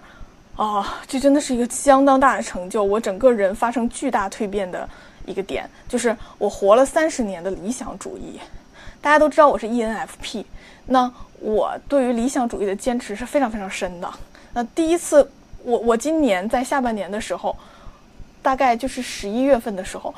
[0.57, 2.83] 啊，这真的是一个相当大的成就。
[2.83, 4.89] 我整个人发生巨大蜕变的
[5.27, 8.39] 一个点，就是我活了三十年的理想主义。
[9.01, 10.45] 大家都知道我是 ENFP，
[10.87, 14.13] 那我对于理想主义的坚持是非常非常深的。
[14.53, 15.29] 那第一次，
[15.65, 17.57] 我我今年在下半年的时候，
[18.43, 20.15] 大概就是十一月份的时候。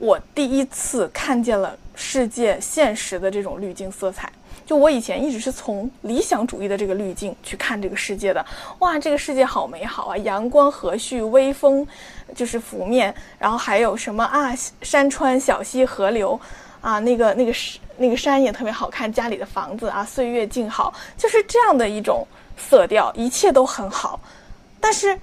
[0.00, 4.28] 我第一次看见了世界现实的这种滤镜色彩，
[4.66, 8.44] 就我以前一直是从理想主义的这个滤镜去看这个世界的。
[8.78, 11.86] 哇，这个世界好美好啊，阳光和煦，微风
[12.34, 16.38] 就是拂面，然后还有什么啊，山川小溪河流，
[16.80, 24.18] 啊，那个那个山那个山也特别好看，家里的房子啊，岁月静好，就是这样的一种色调，一切都很好。
[24.80, 25.18] 但是，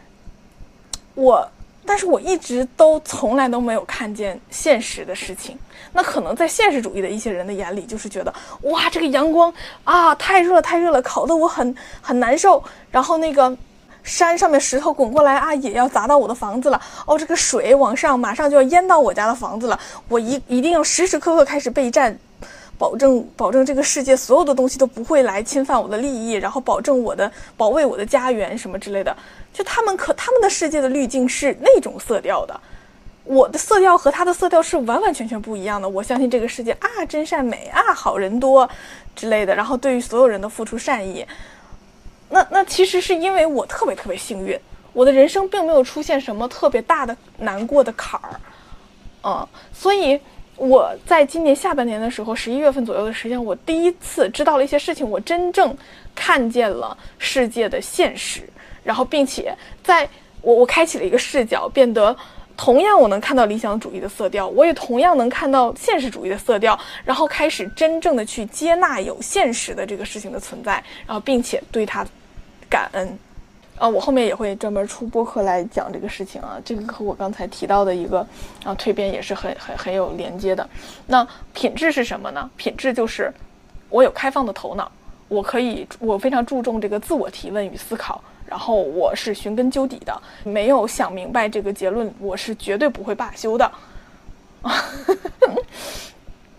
[1.16, 1.50] 我。
[1.86, 5.58] 但是我一直都从来都没有看见现实的事情。
[5.94, 12.64] 那可能在现实主义的一些人的眼里，就是觉得哇，这个阳光啊，太热太热了，烤得我很很难受。
[12.92, 13.56] 然后那个
[14.04, 16.82] 山上面石头滚过来啊，也要砸到我的房子了。
[17.06, 19.80] 哦，这个水往上，马上就要淹到我家的房子了。
[20.08, 22.18] 我一一定要时时刻刻开始备战。
[22.78, 29.16] 保证保证这个世界所有的东西都不会来侵犯我的利益，然后保证我的保卫我的家园什么之类的。
[29.54, 32.60] 就他们可他们的世界的滤镜是那种色调的，
[33.24, 35.88] 我的色调和他的色调是完完全全不一样的。
[35.88, 38.70] 我相信这个世界啊，真善美啊，好人多
[39.16, 39.54] 之类的。
[39.54, 41.26] 然后对于所有人都付出善意，
[42.30, 44.58] 那那其实是因为我特别特别幸运，
[44.94, 48.40] 我的人生并没有出现什么特别大的难过的坎儿。
[49.24, 50.20] 嗯，所以
[50.56, 55.78] 我在今年下半年的时候，十一月份左右的时间，我第一次知道了一些事情，我真正
[56.16, 58.50] 看见了世界的现实，
[58.84, 60.08] 然后并且在
[60.42, 62.16] 我我开启了一个视角，变得
[62.58, 72.06] 同样我能看到理想主义的色调，我也同样能看到现实主义的色调，然后开始真正的去接纳有现实的这个事情的存在，然后并且对它
[72.70, 73.18] 感恩。
[73.78, 78.20] 啊，我后面也会专门出播客来讲这个事情啊，这个和我刚才提到的一个
[78.64, 80.70] 啊蜕变也是很很很有连接的。
[81.08, 82.48] 那品质是什么呢？
[82.58, 83.34] 品质就是
[83.90, 84.92] 我有开放的头脑，
[85.28, 93.72] 我可以，我非常注重这个自我提问与思考，然后我是寻根究底的，没有想明白这个结论，我是绝对不会罢休的。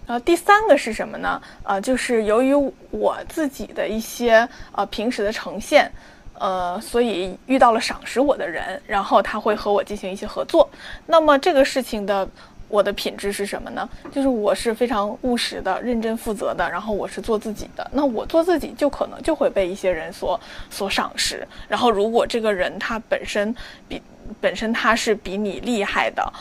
[0.07, 1.38] 然 后第三个是什么呢？
[1.64, 2.55] 呃，就是由于
[2.90, 5.92] 我自己的一些呃平时的呈现。
[6.38, 10.68] 呃，所以遇到了赏识我的人，然后他会和我进行一些合作。
[11.07, 12.26] 那么这个事情的
[12.72, 13.87] 我的品质是什么呢？
[14.11, 17.87] 就是我是非常务实的、认真负责的，然后我是做自己的。
[17.92, 21.46] 那我做自己就可能就会被一些人所所赏识。
[21.68, 23.54] 然后如果这个人他本身
[23.87, 24.00] 比
[24.40, 26.32] 本身他是比你厉害的，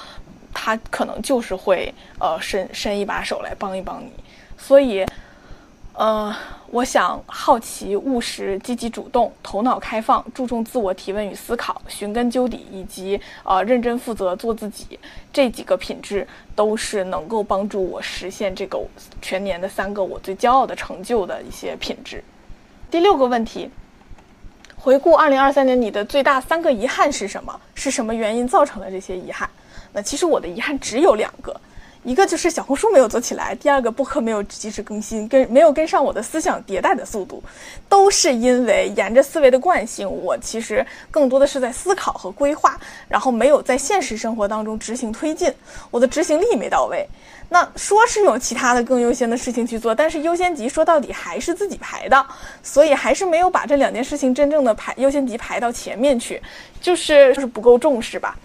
[0.54, 4.14] 他可能就是会呃伸伸一把手来帮一帮你。
[4.58, 5.06] 所以。
[5.94, 6.34] 呃，
[6.68, 14.98] 我想好奇、务实、积极主动、头脑开放、注重自我提问与思考、寻根究底，以及呃认真负责做自己
[15.34, 16.26] 这几个品质，
[16.56, 18.82] 都是能够帮助我实现这个
[19.22, 22.24] 全年的三个我最骄傲的成就的一些品质。
[22.90, 23.70] 第六个问题，
[24.78, 27.60] 回顾二零二三年，你的最大三个遗憾是什么？
[27.76, 29.48] 是什么原因造成了这些遗憾？
[29.92, 31.54] 那其实我的遗憾只有两个。
[32.04, 37.44] 一个就是小红书没有做起来，第二个播客没有及时更新，跟没有跟上我的思想迭代的速度，
[37.88, 45.54] 都是因为沿着思维的惯性，我其实更多的是在思考和规划，然后没有在现实生活当中执行推进，
[45.92, 47.08] 我的执行力没到位。
[47.54, 52.26] 那说是有其他的更优先的事情去做，但是优先级说到底还是自己排的，
[52.64, 56.42] 所以还是没有把这两件事情真正的排优先级排到前面去，
[56.80, 58.38] 就是就是不够重视吧。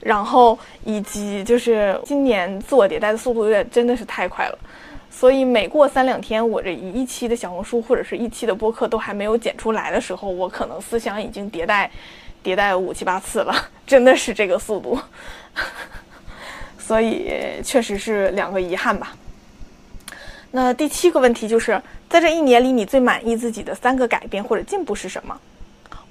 [0.00, 4.58] 然后以及就是今年自我迭代的速度有点真的是太快了，
[5.10, 11.90] 所以每过三两天，我这一一期的小红书或者是一期的播客都还没有剪出来的时候，我可能思想已经迭代，
[12.42, 13.54] 迭代五七八次了，
[13.86, 14.98] 真的是这个速度，
[16.86, 19.16] 所以确实是两个遗憾吧。
[20.50, 25.36] 那第七个问题就是，在这一年里，你最满意自己的三个改变或者进步是什么？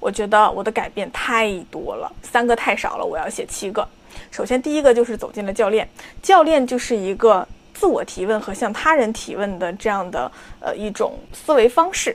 [0.00, 3.86] 我觉得我的改变太多了，三个太少了，我要写七个。
[4.30, 5.88] 首先，第一个就是走进了教练，
[6.20, 12.14] 教练就是一个自我提问和向他人提问的这样的呃一种思维方式。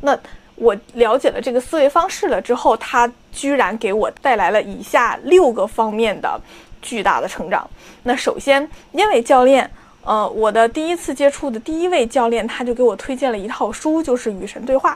[0.00, 0.18] 那
[0.56, 6.38] 我了解了这个思维方式了之后，他居然给我带来了以下六个方面的
[6.82, 7.68] 巨大的成长。
[8.02, 9.70] 那首先，因为教练。
[10.02, 14.92] 呃，我的第一次接触的第一位教练，他就给我推荐了一套书，就是《与神对话》。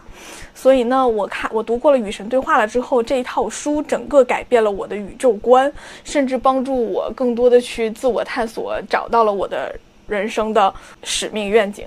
[0.54, 5.70] 所以呢，我看我读过了《与神对话》了之后，这一套书整个改变了我的宇宙观，
[6.04, 11.86] 甚至帮助我更多的去自我探索，找到了我的人生的使命愿景。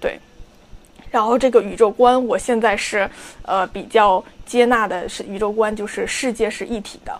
[0.00, 0.16] 对，
[1.10, 3.10] 然后这个宇宙观，我现在是
[3.42, 7.12] 呃比较接纳的是宇宙观，就是世界是一体的。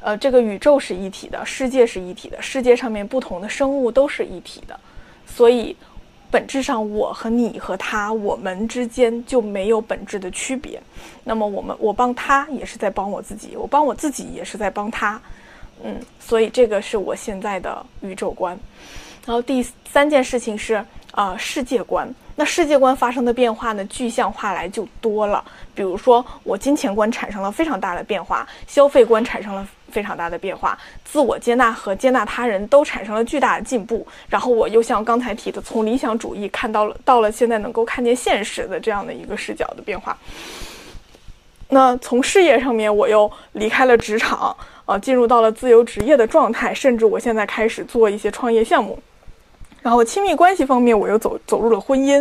[0.00, 4.78] 呃，这个宇宙是一体的，世界是一体的，世界上面不同的生物都是一体的，
[5.26, 5.76] 所以
[6.30, 10.80] 本质上我和你和他，我们之间就没有本质的区别。
[11.24, 15.20] 那么我们，我帮他也是在帮我自己，我帮我自己也是在帮他，
[15.82, 18.58] 嗯，所以这个是我现在的宇宙观。
[19.26, 22.08] 然后第三件事情是啊，世界观。
[22.36, 25.44] 那世界观发生的变化呢，具象化来就多了。
[25.74, 29.68] 比如说，我金钱观产生了非常大的变化，消费观产生了。
[29.90, 34.06] 非常大的变化，自我接纳和接纳他人都产生了巨大的进步。
[34.28, 40.16] 然后我又像刚才提的，从理想主义看到了到了现在能够看见现实的这样的一个视角的变化。
[41.70, 44.56] 那从事业上面，我又离开了职场，
[44.86, 48.98] 啊，进入到了自由职业的状态，甚至我现在开始做一些创业项目。
[49.88, 52.16] 然后亲密关系方面，我又走走入了婚姻。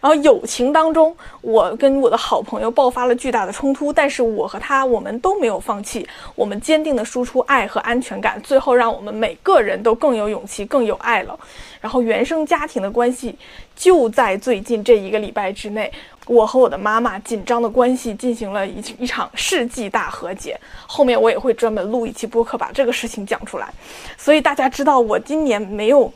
[0.00, 11.38] 然后友情当中，我跟我的好朋友爆发了巨大的冲突，但是我和他我们都没有放弃，我们坚定的输出爱和安全感，最后让我们每个人都更有勇气、更有爱了。
[11.78, 13.36] 然后原生家庭的关系，
[13.76, 15.92] 就在最近这一个礼拜之内，
[16.26, 20.58] 我和我的妈妈紧张的关系进行了一一场世纪大和解。
[20.86, 23.68] 后面我也会专门录一期播客，把这个事情讲出来。
[24.16, 26.10] 所以大家知道，我今年没有。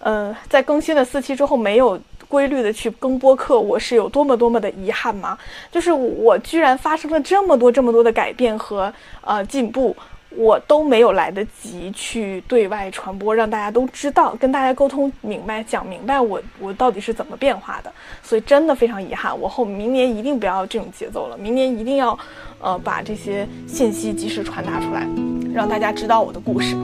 [0.00, 5.36] 呃，在更新了四期之后，没有规律的去更播客，我是有多么多么的遗憾吗？
[5.70, 9.94] 就是我居然发生了这么多这么多的改变和呃进步，
[10.30, 17.92] 我都没有来得及去对外传播，让大家都知道，跟大家沟通明白，讲明白我我到底是怎么变化的。
[18.22, 22.18] 所以真的非常遗憾，我后明年一定不要这种节奏了，明年一定要，
[22.60, 25.06] 呃，把这些信息及时传达出来，
[25.52, 26.76] 让大家知道我的故事。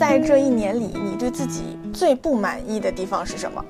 [0.00, 3.62] 在这一年里，你对自己最不满意的地方是什么？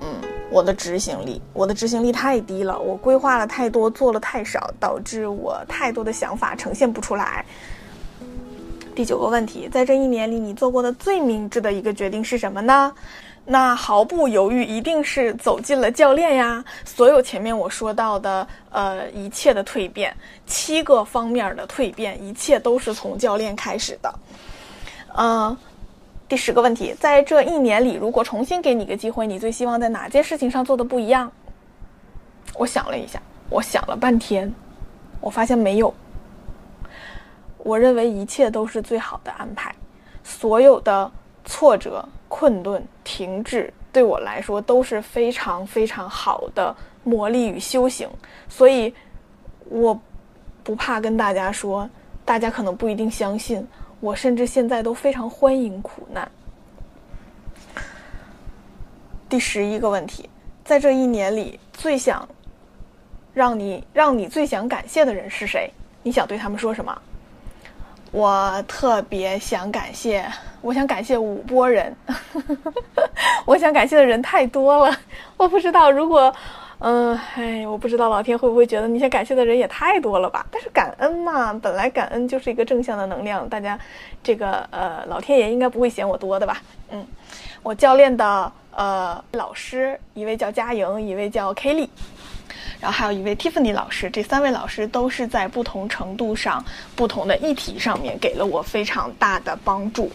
[0.00, 0.20] 嗯，
[0.50, 7.44] 我的执行力，我的执行力太低了，我规划了太多，做了太少，导致我太多的想法呈现不出来。
[8.92, 12.92] 第九个问题，在这一年里，你做过的最明智的一个决定是什么呢？
[13.44, 16.62] 那毫不犹豫，一定是走进了教练呀！
[16.84, 20.12] 所有前面我说到的，呃，一切的蜕变，
[20.44, 24.12] 七个方面的蜕变，一切都是从教练开始的。
[25.20, 25.56] 嗯，
[26.28, 31.32] 第十个问题，在这一年里，如果重新给你个机会，你最希望在哪件事情上做的不一样？
[32.58, 33.18] 我想了一下，
[33.48, 34.52] 我想了半天，
[35.22, 35.92] 我发现没有。
[37.56, 39.74] 我认为一切都是最好的安排，
[40.22, 41.10] 所有的
[41.46, 48.06] 挫折、困顿、停滞，对我来说都是非常非常好的磨砺与修行。
[48.50, 48.92] 所以，
[49.64, 49.98] 我
[50.62, 51.88] 不怕跟大家说，
[52.26, 53.66] 大家可能不一定相信。
[54.00, 56.30] 我甚至现在都非常欢迎苦难。
[59.28, 60.28] 第十一个问题，
[60.64, 62.26] 在这一年里，最想
[63.34, 65.70] 让你让你最想感谢的人是谁？
[66.02, 66.96] 你想对他们说什么？
[68.10, 70.24] 我特别想感谢，
[70.62, 71.94] 我想感谢五波人。
[73.44, 74.96] 我想感谢的人太多了，
[75.36, 76.34] 我不知道如果。
[76.80, 80.46] 嗯，哎，我不知道老天会不会觉得你想感谢的人也太多了吧？
[80.48, 83.76] 但是感恩嘛，本来感恩就是一个正向的能量，大家，
[84.22, 86.62] 这个呃，老天爷应该不会嫌我多的吧？
[86.90, 87.04] 嗯，
[87.64, 91.88] 我教练的呃老师，一位叫佳莹，一位叫 Kelly，
[92.78, 96.64] 然后还有一位 Tiffany 老师，这三位老师都是在不同程度上、
[96.94, 100.08] 不同的议题上面给了我非常大的帮助。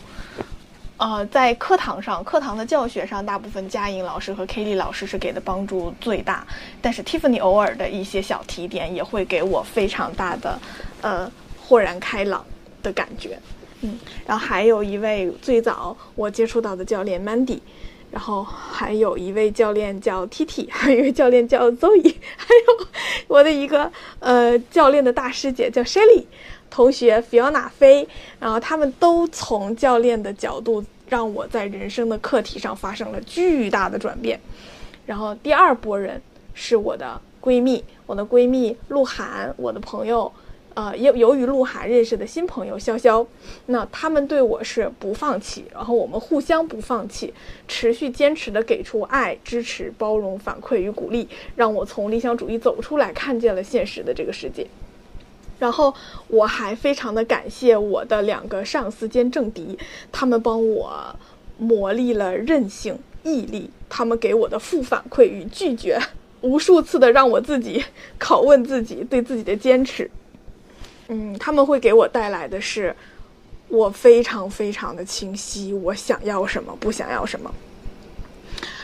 [0.98, 6.46] 呃，在课堂上，课堂的教学上，大部分佳颖老师和 k e l l y 老师是给的帮助最大，
[6.82, 10.58] 但是 Tiffany 偶尔的一些小提点也会给我非常大的，
[11.02, 11.30] 呃，
[11.60, 12.46] 豁然开朗
[12.82, 13.38] 的感觉。
[13.82, 17.60] 嗯，然后还有一位最早我接触到的教练 Mandy，
[18.10, 22.88] 然后还有一位教练叫 TT， 还有一位教练叫 Zoe，还有
[23.28, 26.24] 我的一个呃教练的大师姐叫 Shelly，
[26.74, 28.08] 同学 Fiona 飞，
[28.40, 30.84] 然后他们都从教练的角度。
[31.10, 34.40] 让我在人生的课题上发生了巨大的转变，
[35.06, 36.20] 然后第二波人
[36.56, 40.32] 是我的闺蜜，我的闺蜜鹿晗，我的朋友，
[40.74, 43.24] 呃，由由于鹿晗认识的新朋友潇潇，
[43.68, 47.32] 那他们对我是不放弃，然后我们互相不放弃，
[47.68, 54.66] 持续坚持的给出爱、支持、包容、反馈与鼓励，让我从理想主义走出来，看见了现实的这个世界。
[55.64, 55.94] 然后
[56.28, 59.80] 我还非常的感谢我的两个上司兼政敌，
[60.12, 61.16] 他们帮我
[61.58, 65.98] 磨砺了韧性、毅力，他们给我的负反馈与拒绝，
[66.42, 67.82] 无数次的让我自己
[68.20, 70.12] 拷问自己对自己的坚持。
[71.08, 72.94] 嗯，他们会给我带来的是，
[73.70, 77.50] 我非常非常的清晰，我想要什么，不想要什么。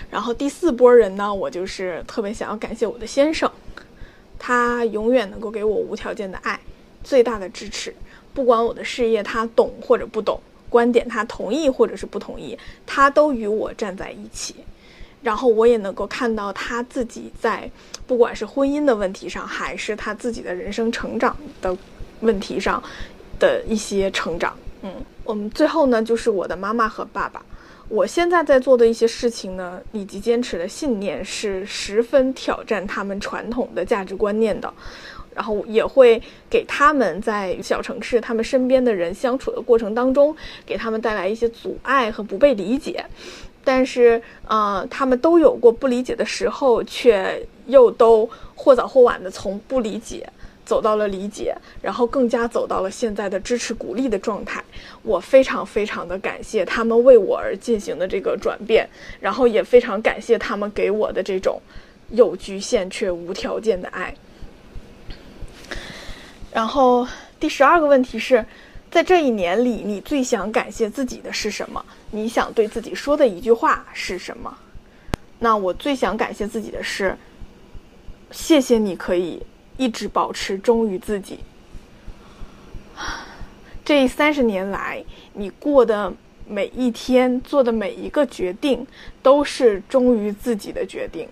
[0.09, 3.51] 然后第四波人呢，我就是特别想要感谢我的先生，
[4.39, 6.59] 他永远能够给我无条件的爱。
[7.03, 7.93] 最大的支持，
[8.33, 14.55] 不管我的事业他懂或者不懂，观点他同意或者是不同意，他都与我站在一起。
[15.21, 17.69] 然后我也能够看到他自己在，
[18.07, 21.75] 不管是婚姻的问题上，还是他自己的人生成长的
[22.21, 22.81] 问题上
[23.39, 24.55] 的一些成长。
[24.81, 27.43] 嗯，我们最后呢，就是我的妈妈和爸爸。
[27.89, 34.71] 我现在在做的一些事情呢，以及坚持的信念，是十分挑战他们传统的价值观念的。
[35.35, 40.35] 然后也会给他们在小城市，他们身边的人相处的过程当中，
[40.65, 43.05] 给他们带来一些阻碍和不被理解。
[43.63, 50.27] 但是，呃，他们都有过不理解的时候，却又都或早或晚的从不理解
[50.69, 54.63] 走到了理解，然后更加走到了现在的支持鼓励的状态。
[55.01, 58.87] 我非常非常的感谢他们为我而进行的这个转变，
[59.19, 61.59] 然后也非常感谢他们给我的这种
[62.11, 64.13] 有局限却无条件的爱。
[66.53, 67.07] 然后
[67.39, 68.45] 第十二个问题是，
[68.91, 71.83] 在这一年里，你最想感谢自己的是什么？
[72.11, 74.55] 你想对自己说的一句话是什么？
[75.39, 77.17] 那我最想感谢自己的是，
[78.29, 79.41] 谢谢你可以
[79.79, 81.39] 一直保持忠于自己。
[83.85, 85.03] 这三十年来，
[85.33, 86.13] 你过的
[86.45, 88.85] 每一天，做的每一个决定，
[89.23, 91.27] 都是忠于自己的决定。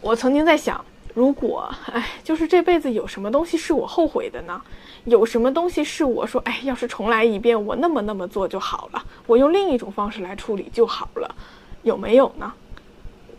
[0.00, 0.82] 我曾经在想，
[1.12, 4.60] 如果，哎，就是这辈子有什么东西是我后悔的呢？
[5.04, 11.34] 有什么东西是我说，哎，要是重来一遍，我那么那么做就好了，我用另一种方式来处理就好了，
[11.82, 12.50] 有没有呢？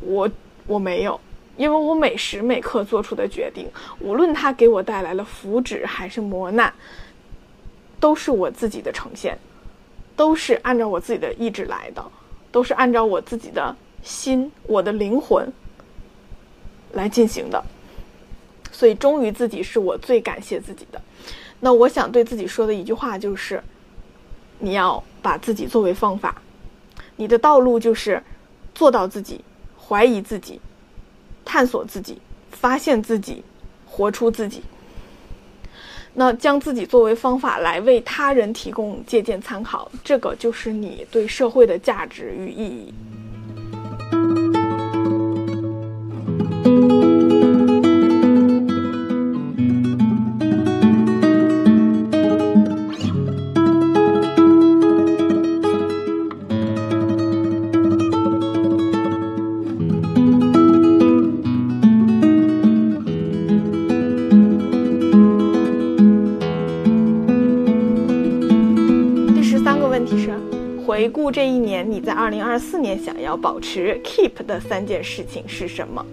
[0.01, 0.29] 我
[0.67, 1.19] 我没有，
[1.57, 3.67] 因为我每时每刻做出的决定，
[3.99, 6.73] 无论它给我带来了福祉还是磨难，
[7.99, 9.37] 都是我自己的呈现，
[10.15, 12.05] 都是按照我自己的意志来的，
[12.51, 15.51] 都是按照我自己的心、我的灵魂
[16.91, 17.63] 来进行的。
[18.71, 21.01] 所以，忠于自己是我最感谢自己的。
[21.61, 23.63] 那我想对自己说的一句话就是：
[24.59, 26.41] 你要把自己作为方法，
[27.15, 28.21] 你的道路就是
[28.73, 29.39] 做到自己，
[29.79, 30.59] 怀疑自己，
[31.45, 32.17] 探索自己，
[32.51, 33.43] 发现自己，
[33.85, 34.61] 活出自己。
[36.17, 42.93] 那将自己作为方法来为他人提供借鉴参考，这个就是你对社会的价值与意义。
[71.15, 76.05] 顾这一年，你在二零二四年想要保持 keep 的三件事情是什么？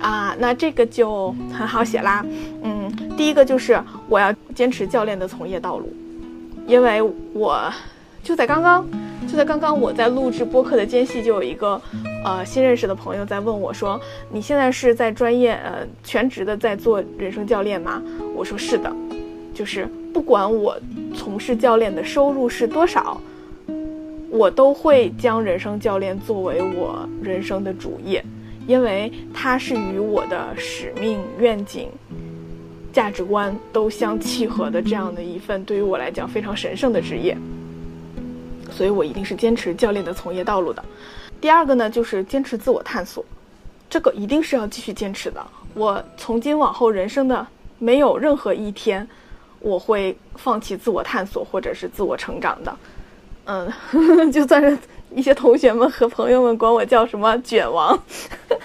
[0.00, 2.24] 啊，那这个就很好写啦。
[2.62, 3.78] 嗯，第一个就是
[4.08, 5.92] 我要坚持教练的从业道路，
[6.66, 7.02] 因为
[7.34, 7.70] 我
[8.24, 8.88] 就在刚刚，
[9.30, 11.78] 就在刚刚我在录制播客的间隙，就有一个
[12.24, 14.00] 呃新认识的朋友在问我说
[14.32, 18.02] ：“你现在是在专业呃全职的在做人生教练吗？”
[18.34, 18.90] 我说：“是的，
[19.52, 20.74] 就是不管我
[21.14, 23.20] 从事教练的收入是多少。”
[24.32, 28.24] 我都会将人生教练作为我人生的主业，
[28.66, 31.90] 因为它是与我的使命、愿景、
[32.94, 37.36] 价值观都相契合的这样的一份对于我来讲非常神圣的职业，
[38.70, 40.82] 所以我一定是坚持教练的从业道路的。
[41.38, 43.22] 第二个呢，就是坚持自我探索，
[43.90, 45.46] 这个一定是要继续坚持的。
[45.74, 47.46] 我从今往后人生的
[47.78, 49.06] 没有任何一天，
[49.60, 52.74] 我会放弃自我探索或者是自我成长的。
[53.44, 53.70] 嗯，
[54.30, 54.76] 就算是
[55.14, 57.98] 一些同学们和朋友们管我叫什么“卷王”，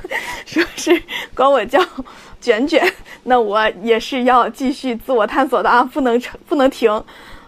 [0.45, 1.01] 说是
[1.33, 1.81] 管我叫
[2.39, 2.81] “卷卷”，
[3.23, 7.03] 那我也是要继续自我探索的啊，不能成，不能停。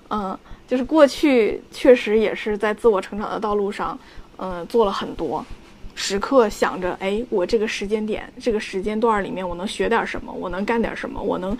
[0.09, 3.97] 嗯，就是过去确实也是在自我成长的道路上，
[4.38, 5.45] 嗯，做了很多，
[5.93, 10.34] 时刻想着，哎，我这个时间点、这个时间段里面，我能学点什么？
[10.34, 11.21] 我能干点什么？
[11.21, 11.57] 我能。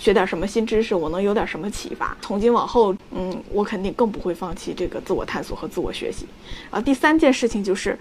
[0.00, 2.16] 学点什么新知识，我能有点什么启发？
[2.22, 6.24] 从今往后，嗯，我肯定更不会放弃这个自我探索和自我学习。
[6.70, 7.98] 啊第三件事情就是，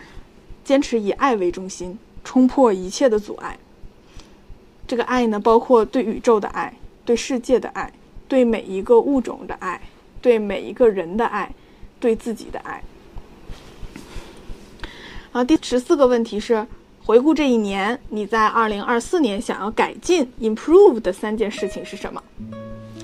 [0.64, 3.60] 坚持以爱为中心，冲破一切的阻碍。
[4.88, 6.74] 这个爱呢，包括对宇宙的爱，
[7.04, 7.92] 对世界的爱，
[8.30, 9.82] 对每一个物种的爱，
[10.22, 11.54] 对每一个人的爱，
[12.00, 12.82] 对自己的爱。
[15.34, 16.66] 啊第十四个问题是。
[17.10, 22.22] 回顾这一年，你在二零二四年想要改进、improve 的三件事情是什么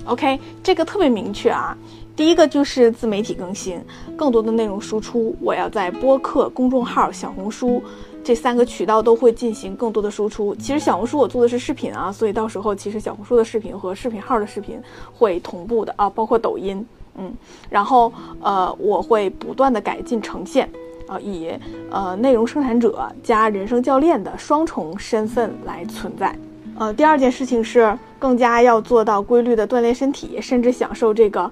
[0.04, 1.76] ？OK，这个特别明确啊。
[2.14, 3.80] 第一个就是自媒体更新，
[4.16, 5.34] 更多的内容输出。
[5.40, 7.82] 我要在播客、公众号、小红书
[8.22, 10.54] 这三个渠道都会进行更多的输出。
[10.54, 14.80] 其实小红书我做的是视频啊，所以到时候其实小红书的视频和视频号的视频
[15.12, 16.86] 会同步的啊，包括抖音，
[17.16, 17.34] 嗯，
[17.68, 20.70] 然后呃，我会不断的改进呈现。
[21.06, 21.50] 啊，以
[21.90, 26.36] 呃内容生产者加人生教练的双重身份来存在。
[26.78, 31.50] 呃，第二件事情是更加要做到规律的锻炼身体，甚至享受这个，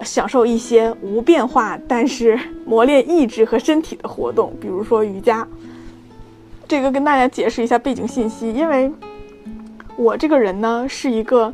[0.00, 5.46] 享受一些无变化但是磨练意志和身体的活动，比如说瑜伽。
[6.66, 8.90] 这个跟大家解释一下背景信息，因为
[9.96, 11.52] 我这个人呢是一个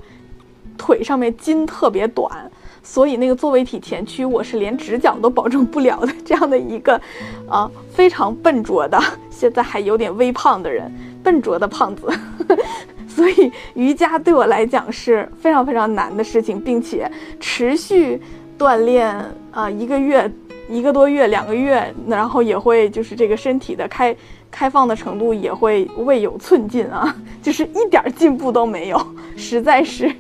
[0.77, 2.49] 腿上面筋特别短。
[2.83, 7.01] 所以那个坐位体前屈，我是连直角都保证不了的，这样的一个，
[7.49, 8.99] 啊，非常笨拙的，
[9.31, 12.09] 现在还有点微胖的人，笨拙的胖子。
[13.09, 17.11] 所以瑜伽对我来讲是非常非常难的事情，并且
[17.41, 18.21] 持续
[18.59, 19.15] 锻炼
[19.51, 20.31] 啊，一个月、
[20.69, 24.17] 一个多月、两个月，然后也会就是这个身体的开
[24.51, 29.07] 开放的程度也会未有寸进啊，就是一点进步都没有，
[29.37, 30.11] 实在是。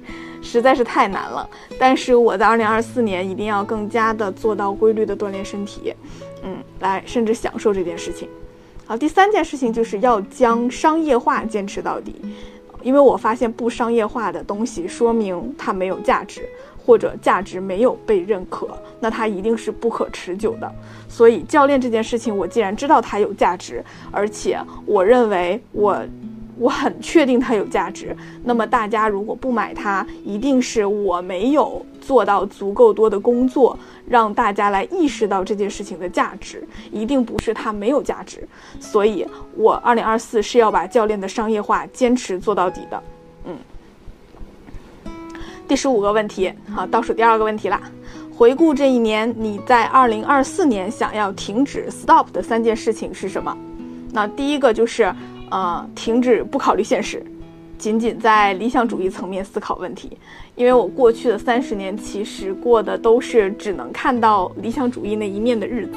[0.48, 1.46] 实在是太难了。
[1.78, 5.92] 但是我在二零二四年一定要更加的做到规律的锻炼身体，
[6.42, 8.26] 嗯，来甚至享受这件事情。
[8.86, 12.14] 好，第三件事情就是要将商业化坚持到底，
[12.82, 16.48] 因为我发现不商业化的东西，说明它没有价值，
[16.84, 18.66] 或者价值没有被认可，
[18.98, 20.72] 那它一定是不可持久的。
[21.08, 26.02] 所以教练这件事情，我既然知道它有价值，而且我认为我。
[26.58, 33.78] 我很确定它有价值，那么大家如果不买它，一定是我没有做到足够多的工作，
[34.08, 38.46] 让大家来意识到这件事情的价值，一定不是它没有价值。
[38.80, 39.24] 所以，
[39.56, 43.02] 我二零二四是要把教练的商业化坚持做到底的。
[43.44, 43.56] 嗯，
[45.68, 47.80] 第十五个问题，好，倒数第二个问题啦。
[48.36, 53.56] 回顾这一年，你在二零二四年想要停止 stop 的三件事情是什么？
[54.12, 55.14] 那第一个就是。
[55.50, 57.22] 呃，停止不考虑现实，
[57.76, 60.16] 仅仅在理想主义层面思考问题。
[60.54, 65.94] 因为我过去的三十年其实过的都是只能看到理想主义那一面的日子，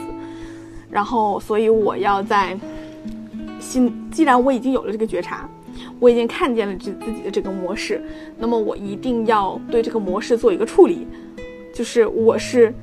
[0.90, 2.58] 然后，所以我要在
[3.60, 5.50] 心，既然我已经有了这个觉察，
[6.00, 8.04] 我已经看见了自自己的这个模式，
[8.38, 11.08] 那么我一定要对这个模式做一个处理，
[11.74, 12.74] 就是我是。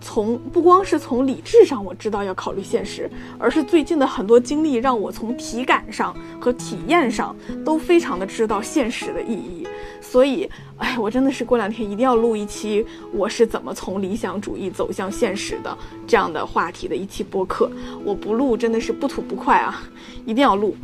[0.00, 7.34] 从不光是从理智上我知道要考虑现实，而是最近的很多经历让我从体感上和体验上
[7.64, 9.66] 都非常的知道现实的意义。
[10.00, 15.76] 所以，哎，我真的是过两天一定要录一期我是怎么从理想主义走向现实的
[16.06, 17.70] 这样的话题的一期播客。
[18.04, 19.82] 我不录真的是不吐不快啊，
[20.24, 20.76] 一定要录，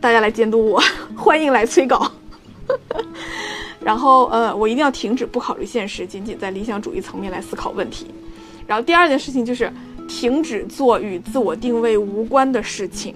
[0.00, 0.82] 大家来监督我，
[1.16, 2.10] 欢迎来催稿。
[3.80, 8.06] 然后，呃，我一定要停止不考虑现实，仅仅在理想主义层面来思考问题。
[8.66, 9.72] 然后第二件事情就是
[10.08, 13.14] 停止做与自我定位无关的事情，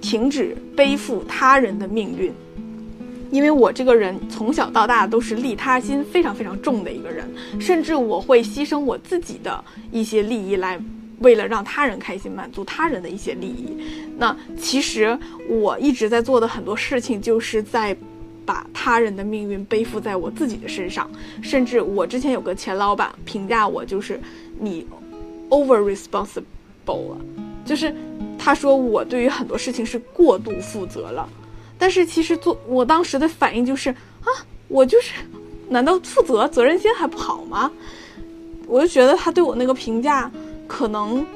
[0.00, 2.32] 停止背负他人的命运。
[3.30, 7.24] 因为我这个人从小到大都是利他心非常非常重的一个人，
[7.60, 9.62] 甚至我会牺牲我自己的
[9.92, 10.76] 一些利益来
[11.20, 13.76] 为了让他人开心，满足他人的一些利益。
[14.18, 15.16] 那其实
[15.48, 17.96] 我一直在做的很多事情，就是在
[18.44, 21.08] 把他人的命运背负在我自己的身上。
[21.40, 24.18] 甚至我之前有个前老板评价我就是。
[24.62, 24.86] 你
[25.48, 27.16] over responsible 了，
[27.64, 27.94] 就是
[28.38, 31.26] 他说我对于很多事情是过度负责了，
[31.78, 34.28] 但是其实做我当时的反应就是啊，
[34.68, 35.14] 我就是，
[35.70, 37.72] 难道负责责任心还不好吗？
[38.66, 40.30] 我就觉得他对我那个评价
[40.66, 41.26] 可能，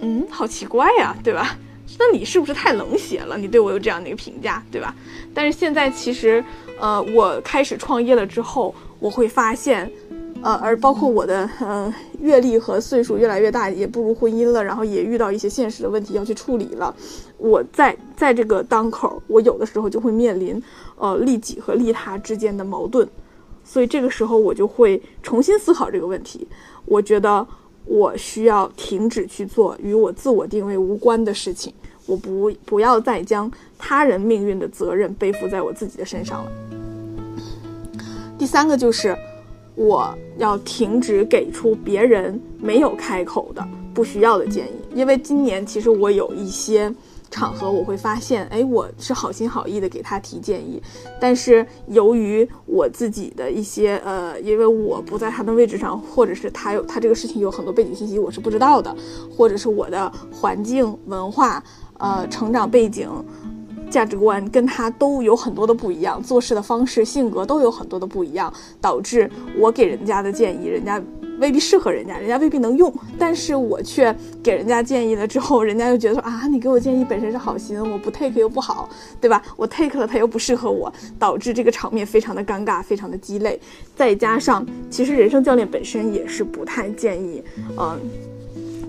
[0.00, 1.56] 嗯，好奇怪呀，对吧？
[1.98, 3.38] 那你是不是太冷血了？
[3.38, 4.94] 你对我有这样的一个评价，对吧？
[5.32, 6.44] 但是现在其实，
[6.80, 9.88] 呃，我开始创业了之后，我会发现。
[10.46, 16.94] 呃，而包括我的呃阅历和岁数越来越大，也步入婚姻了，然后也遇到一些现实的问题要去处理了。
[17.36, 20.62] 我在在这个当口，我有的时候就会面临
[20.98, 23.08] 呃利己和利他之间的矛盾，
[23.64, 26.46] 所以这个时候我就会重新思考这个问题。
[26.84, 27.44] 我觉得
[27.84, 31.74] 我需要停止去做与我自我定位无关的事情，
[32.06, 36.50] 我不不要再将他人命运的责任背负在我自己的身上了。
[38.38, 39.16] 第三个就是。
[39.76, 43.64] 我要停止给出别人没有开口的
[43.94, 46.92] 不需要的建议，因为今年其实我有一些
[47.30, 50.82] 场合，我会发现，哎，我是好心好意的给他提建议，
[51.20, 58.94] 但是由于我自己的一些呃，因为我不在他的位置上，或者是他有他这个事情有很多背景信息我是不知道的，
[59.36, 61.62] 或者是我的环境文化
[61.98, 63.10] 呃成长背景。
[63.90, 71.02] 价值观跟他都有很多的不一样，做事的方式、性格都有很多的不一样，导致我给人家的建议，人家
[71.38, 72.92] 未必适合人家，人家未必能用。
[73.18, 78.88] 但是我却给人家建议了之后，人家又觉得说啊，你给我建议本身是好心，我不 take 又不好，
[79.20, 79.42] 对吧？
[79.56, 83.60] 我 take 了他又不适合我，导致这个场面非常的尴尬，非常的鸡肋。
[83.94, 87.42] 再加上，其实人生教练本身也是不太建议，
[87.78, 88.35] 嗯。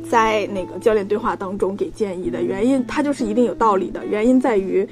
[0.10, 4.06] 在那个教练对话当中给建议的原因，它就是一定有道理的。
[4.06, 4.88] 原因在于，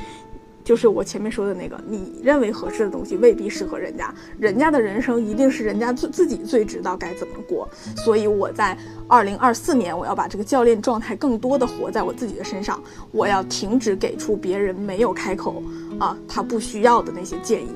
[0.64, 7.70] 就是我前面说的那个，你认为合适的东西未必适合人家，人家的人生一定是人家自自己最知道该怎么过。
[7.96, 15.62] 所以我在二零二四年，我要把这个教练状态更多的活在我自己的身上，我要停止给出别人没有开口
[16.00, 17.70] 啊他不需要的那些建议。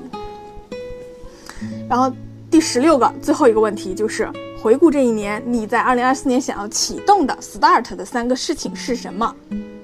[1.88, 2.12] 然后
[2.50, 4.28] 第十六个最后一个问题就是。
[4.62, 9.34] 回顾这一年，你在二零二四年想要启动的 start 的三个事情是什么？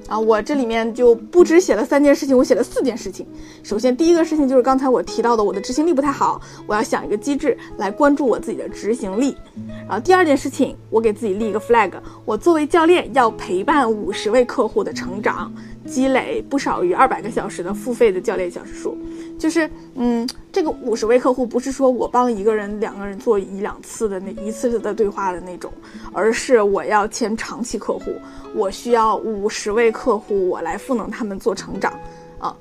[0.06, 3.26] 啊，我这里面就不只写了三件事情，我写了四件事情。
[3.62, 9.34] 首先，第一个事情就是刚才我提到的，我的执行力不太好，我要想一个机制来关注我自己的执行力。
[9.88, 11.92] 然后第二件事情，我给自己立一个 flag，
[12.26, 15.50] 我作为教练要陪伴五十位客户的成长。
[15.86, 18.96] 积累不少于二百个小时的付费的教练小时数。
[19.38, 25.70] 就是，嗯，这个五十位客户不是说我帮一个人、两个人做一两次的那一次的对话的那种，
[26.12, 28.12] 而是我要签长期客户，
[28.54, 31.92] 我需要五十位客户，我来赋能他们做成长。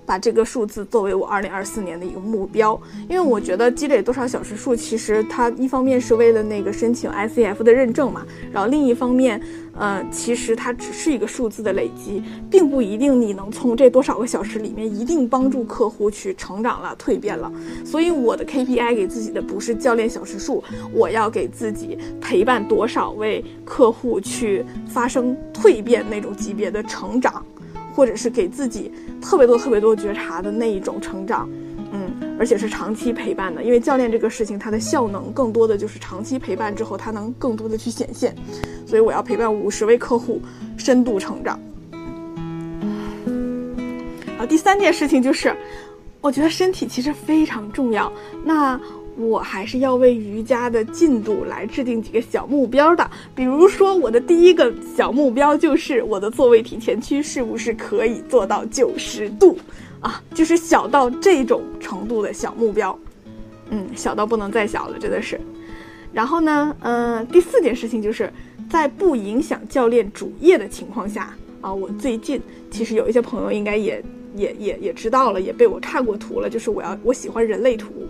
[0.06, 2.80] 把这个数字作为我二零二四年的一个目标，
[3.10, 9.42] 因为我觉得积累多少小时数，其实它一方面是为了那个申请 ICF 的认证嘛，然后另一方面，
[9.74, 17.52] 呃，其实它只是一个数字的累积，并不一定你能从这多少个小时里面一定帮助客户去成长了、蜕变了。
[17.84, 20.64] 所以我的 KPI 给自己的不是教练小时数，
[20.94, 27.44] 我要给自己陪伴多少位客户去发生蜕变那种级别的成长。
[27.96, 28.91] 或者是给自己
[29.22, 31.50] 特别多、特别多觉察的那一种成长，
[31.93, 38.36] 嗯，而且是长期陪伴的，因为教练这个事情，它的效能更多的就是长期陪伴之后，它能更多的去显现，
[38.86, 40.41] 所以我要陪伴五十位客户
[40.76, 41.58] 深度成长。
[44.38, 45.56] 啊，第三件事情就是，
[46.20, 48.12] 我觉得身体其实非常重要。
[48.43, 48.78] 那。
[49.18, 59.57] 我还是要为瑜伽的进度来制定几个小目标的，比如说我的第一个小目标就是我的坐位体前屈是不是可以做到九十度
[59.99, 60.22] 啊？
[60.34, 62.97] 就是小到这种程度的小目标，
[63.70, 65.39] 嗯，小到不能再小了，真的是。
[66.11, 68.32] 然后呢，嗯，第四件事情就是
[68.70, 74.03] 在不影响教练主业的情况下啊，我最近其实有一些朋友应该也。
[74.38, 76.49] 也也也知道了，也被我看过图了。
[76.49, 78.05] 就是我要我喜欢人类图，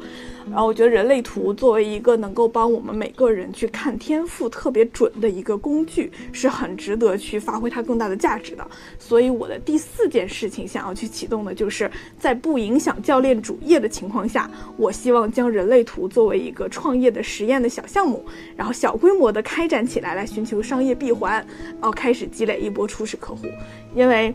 [0.49, 8.65] 然后我觉得人类图作为一个能够帮我们每个人去看天赋特别准的一个工具，是很值得去发挥它更大的价值的。
[8.99, 18.23] 所以我的第四件事情想要去启动的，就是在不影响教练主业的情况下，我希望将人类图作为一个创业的实验的小项目，
[18.55, 21.33] 然后小规模的开展起来，来寻求商业闭环，
[21.73, 23.47] 然后开始积累一波初始客户，
[23.93, 24.33] 因为。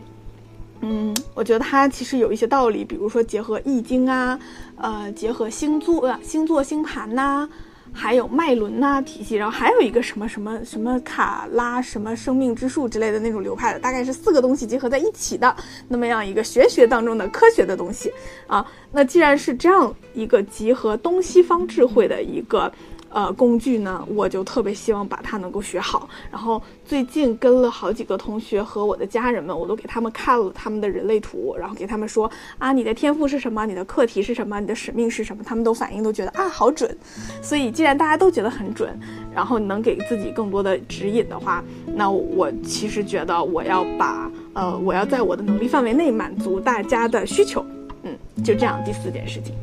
[0.81, 4.39] 嗯，我觉得它其实有一些道理，比如说结合易经啊，
[4.75, 7.47] 呃，结合星座、星座星盘呐，
[7.93, 15.55] 还有脉轮呐体系，然后还有一个什么什么什么卡拉什么生命之树之类的那种流派的，大概是四个东西结合在一起的
[15.87, 18.11] 那么样一个玄学当中的科学的东西
[18.47, 18.65] 啊。
[18.91, 22.71] 那既然是这样一个集合东西方智慧的一个。
[23.11, 26.09] 呃，工具呢，我就特别希望把它能够学好。
[26.31, 33.65] 然后最近跟了好几个同学和我的家人们，我都给他们看了他们的人类图，然后给他们说啊，你的天赋是什么？
[33.65, 34.59] 你的课题是什么？
[34.59, 35.43] 你的使命是什么？
[35.43, 36.97] 他们都反应都觉得啊，好准。
[37.41, 38.97] 所以既然大家都觉得很准，
[39.35, 47.65] 然后能给自己更多的指引的话，那我其实觉得我要把呃，我要在我的能力范围内满足大家的需求。
[48.03, 48.81] 嗯，就这样。
[48.85, 49.53] 第四件事情。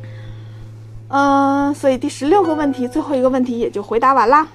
[1.09, 4.47] 嗯，所以第十六个问题，最后一个问题也就回答完啦。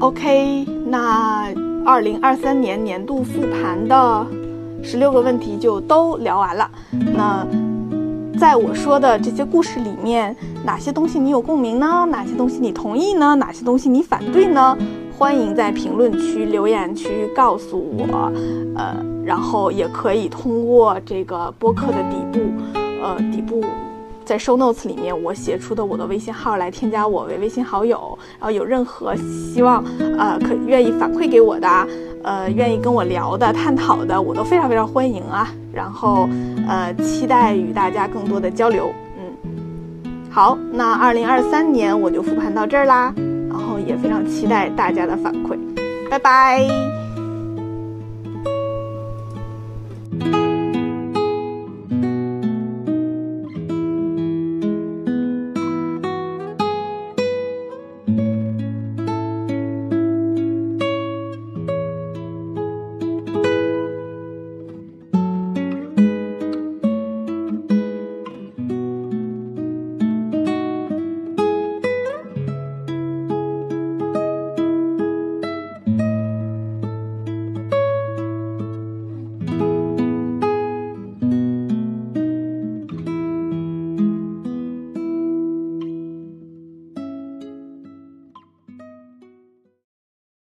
[0.00, 1.52] OK，那
[1.84, 4.26] 二零二三年年度复盘的
[4.82, 6.70] 十六个问题就都聊完了。
[6.90, 7.46] 那
[8.38, 12.06] 在我说的这些故事里面，哪些东西你有共鸣呢？
[12.10, 13.34] 哪些东西你同意呢？
[13.36, 14.76] 哪些东西你反对呢？
[15.16, 18.32] 欢迎在评论区留言区告诉我。
[18.76, 22.40] 呃，然后也可以通过这个播客的底部，
[23.02, 23.62] 呃，底部。
[24.30, 29.84] 在 show notes 里面，我写出的我的微信号来添加我为微信好友，然后有任何希望，
[30.16, 31.68] 呃，可愿意反馈给我的，
[32.22, 35.52] 呃，愿意跟我聊的、探讨的，我都非常非常欢迎啊。
[35.72, 36.28] 然后，
[36.68, 38.92] 呃，期待与大家更多的交流。
[39.18, 39.50] 嗯，
[40.30, 43.12] 好，那二零二三年我就复盘到这儿啦，
[43.48, 45.58] 然后也非常期待大家的反馈，
[46.08, 46.68] 拜拜。